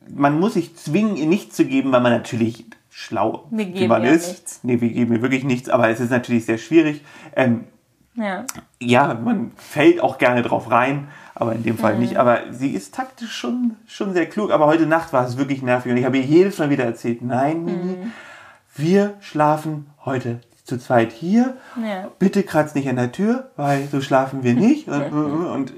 [0.08, 2.64] Man muss sich zwingen, ihr nichts zu geben, weil man natürlich
[2.96, 4.28] schlau wie man ist.
[4.28, 4.60] Nichts.
[4.62, 7.02] Nee, wir geben ihr wirklich nichts, aber es ist natürlich sehr schwierig.
[7.34, 7.64] Ähm,
[8.16, 8.44] ja.
[8.80, 12.00] ja, man fällt auch gerne drauf rein, aber in dem Fall mhm.
[12.00, 12.16] nicht.
[12.16, 14.50] Aber sie ist taktisch schon, schon sehr klug.
[14.50, 17.22] Aber heute Nacht war es wirklich nervig und ich habe ihr jedes Mal wieder erzählt,
[17.22, 18.12] nein, Mini, mhm.
[18.74, 21.56] wir schlafen heute zu zweit hier.
[21.80, 22.08] Ja.
[22.18, 24.88] Bitte kratz nicht an der Tür, weil so schlafen wir nicht.
[24.88, 25.72] und, und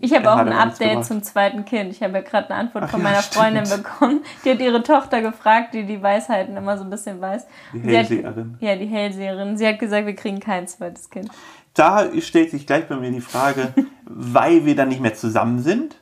[0.00, 1.92] ich habe auch ein Update zum zweiten Kind.
[1.92, 4.22] Ich habe ja gerade eine Antwort Ach, von meiner ja, Freundin bekommen.
[4.44, 7.46] Die hat ihre Tochter gefragt, die die Weisheiten immer so ein bisschen weiß.
[7.72, 8.54] Die Hellseherin.
[8.54, 9.56] Hat, ja, die Hellseherin.
[9.56, 11.30] Sie hat gesagt, wir kriegen kein zweites Kind
[11.76, 13.72] da stellt sich gleich bei mir die Frage,
[14.04, 15.96] weil wir dann nicht mehr zusammen sind,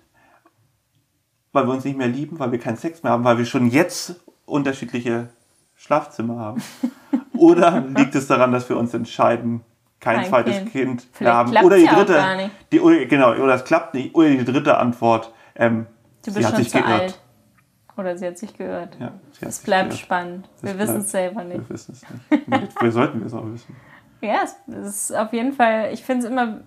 [1.52, 3.68] weil wir uns nicht mehr lieben, weil wir keinen Sex mehr haben, weil wir schon
[3.68, 5.28] jetzt unterschiedliche
[5.74, 6.62] Schlafzimmer haben.
[7.36, 9.62] Oder liegt es daran, dass wir uns entscheiden,
[10.00, 11.56] kein, kein zweites Kind, kind haben?
[11.56, 14.14] Oder die dritte, die, genau, oder es klappt nicht.
[14.14, 15.86] Oder die dritte Antwort, ähm,
[16.24, 16.88] du bist sie hat sich geirrt.
[16.88, 17.20] Alt.
[17.96, 18.96] Oder sie hat sich gehört.
[19.00, 20.00] Ja, es bleibt geirrt.
[20.00, 20.48] spannend.
[20.62, 21.68] Wir wissen es selber nicht.
[21.68, 22.82] Wir wissen es nicht.
[22.82, 23.74] wir sollten es auch wissen.
[24.24, 26.60] Ja, es ist auf jeden Fall, ich finde es immer,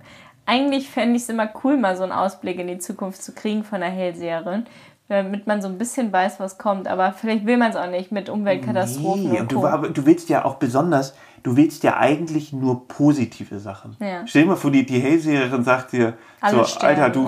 [0.46, 3.64] eigentlich fände ich es immer cool, mal so einen Ausblick in die Zukunft zu kriegen
[3.64, 4.66] von der Hellseherin,
[5.10, 6.88] damit man so ein bisschen weiß, was kommt.
[6.88, 9.32] Aber vielleicht will man es auch nicht mit Umweltkatastrophen.
[9.32, 13.60] Nee, und du, aber du willst ja auch besonders, du willst ja eigentlich nur positive
[13.60, 13.98] Sachen.
[14.00, 14.26] Ja.
[14.26, 17.28] Stell dir mal vor, die, die Hellseherin sagt dir, Alle so, Alter, du,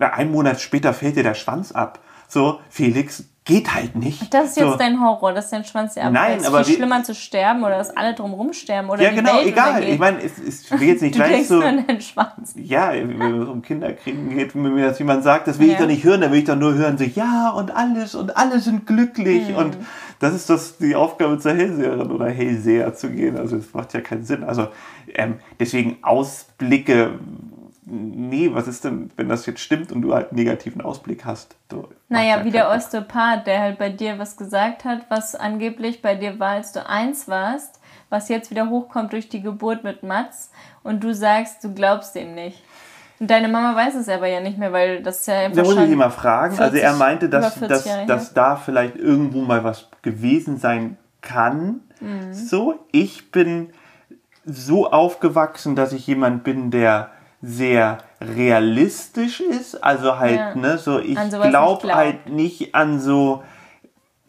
[0.00, 2.00] einen Monat später fällt dir der Schwanz ab.
[2.28, 4.34] So, Felix, geht halt nicht.
[4.34, 4.76] Das ist jetzt so.
[4.76, 6.40] dein Horror, dass dein Schwanz dir abfällt.
[6.40, 9.36] Nein, aber ist viel schlimmer zu sterben oder dass alle drumherum sterben oder Ja, genau,
[9.36, 9.84] Welt egal.
[9.84, 11.54] Ich meine, es, es will jetzt nicht du gleich so.
[11.54, 12.54] Nur deinen Schwanz.
[12.56, 15.74] Ja, wenn es um Kinderkriegen geht, wenn mir das jemand sagt, das will ja.
[15.74, 18.36] ich doch nicht hören, dann will ich doch nur hören, so ja und alles und
[18.36, 19.56] alle sind glücklich hm.
[19.56, 19.76] und
[20.18, 23.36] das ist das die Aufgabe zur Hellseherin oder Hellseher zu gehen.
[23.36, 24.42] Also das macht ja keinen Sinn.
[24.42, 24.68] Also
[25.14, 27.18] ähm, deswegen Ausblicke
[27.86, 31.56] nee, was ist denn, wenn das jetzt stimmt und du halt einen negativen Ausblick hast?
[31.70, 36.16] So, naja, wie der Osteopath, der halt bei dir was gesagt hat, was angeblich bei
[36.16, 37.80] dir war, als du eins warst,
[38.10, 40.50] was jetzt wieder hochkommt durch die Geburt mit Mats
[40.82, 42.62] und du sagst, du glaubst ihm nicht.
[43.18, 45.62] Und deine Mama weiß es aber ja nicht mehr, weil das ist ja einfach.
[45.62, 46.56] Da muss ich ihn mal fragen.
[46.56, 51.80] 40, also er meinte, dass, dass, dass da vielleicht irgendwo mal was gewesen sein kann.
[52.00, 52.34] Mhm.
[52.34, 53.70] So, ich bin
[54.44, 57.10] so aufgewachsen, dass ich jemand bin, der
[57.42, 59.82] sehr realistisch ist.
[59.82, 60.54] Also halt, Ja.
[60.54, 63.42] ne, so ich glaube halt nicht an so.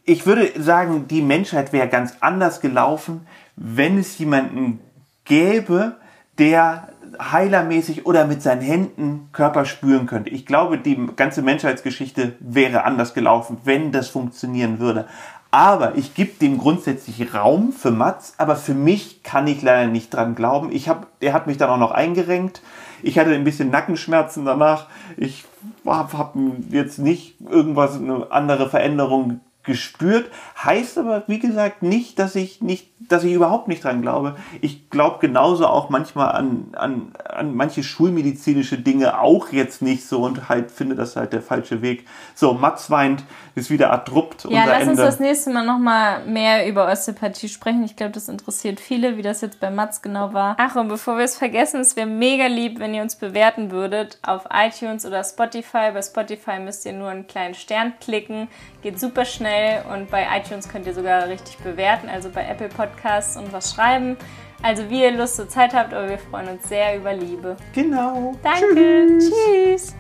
[0.03, 4.79] Ich würde sagen, die Menschheit wäre ganz anders gelaufen, wenn es jemanden
[5.25, 5.97] gäbe,
[6.37, 6.89] der
[7.19, 10.29] heilermäßig oder mit seinen Händen Körper spüren könnte.
[10.29, 15.05] Ich glaube, die ganze Menschheitsgeschichte wäre anders gelaufen, wenn das funktionieren würde.
[15.49, 20.13] Aber ich gebe dem grundsätzlich Raum für Mats, aber für mich kann ich leider nicht
[20.13, 20.71] dran glauben.
[20.71, 22.61] Ich hab, er hat mich dann auch noch eingerenkt.
[23.03, 24.87] Ich hatte ein bisschen Nackenschmerzen danach.
[25.17, 25.45] Ich
[25.85, 26.35] habe hab
[26.69, 30.31] jetzt nicht irgendwas, eine andere Veränderung gespürt.
[30.63, 34.35] Heißt aber, wie gesagt, nicht, dass ich nicht, dass ich überhaupt nicht dran glaube.
[34.61, 40.23] Ich glaube genauso auch manchmal an, an, an manche schulmedizinische Dinge auch jetzt nicht so
[40.23, 42.07] und halt finde das halt der falsche Weg.
[42.33, 44.47] So, Mats weint, ist wieder abrupt.
[44.49, 45.03] Ja, lass uns Ende.
[45.03, 47.83] das nächste Mal nochmal mehr über Osteopathie sprechen.
[47.83, 50.55] Ich glaube, das interessiert viele, wie das jetzt bei Mats genau war.
[50.57, 54.17] Ach, und bevor wir es vergessen, es wäre mega lieb, wenn ihr uns bewerten würdet
[54.23, 55.91] auf iTunes oder Spotify.
[55.93, 58.47] Bei Spotify müsst ihr nur einen kleinen Stern klicken.
[58.81, 59.56] Geht super schnell
[59.91, 64.17] und bei iTunes könnt ihr sogar richtig bewerten, also bei Apple Podcasts und was schreiben.
[64.63, 67.57] Also wie ihr Lust und Zeit habt, aber wir freuen uns sehr über Liebe.
[67.73, 68.33] Genau.
[68.43, 69.19] Danke.
[69.19, 69.95] Tschüss.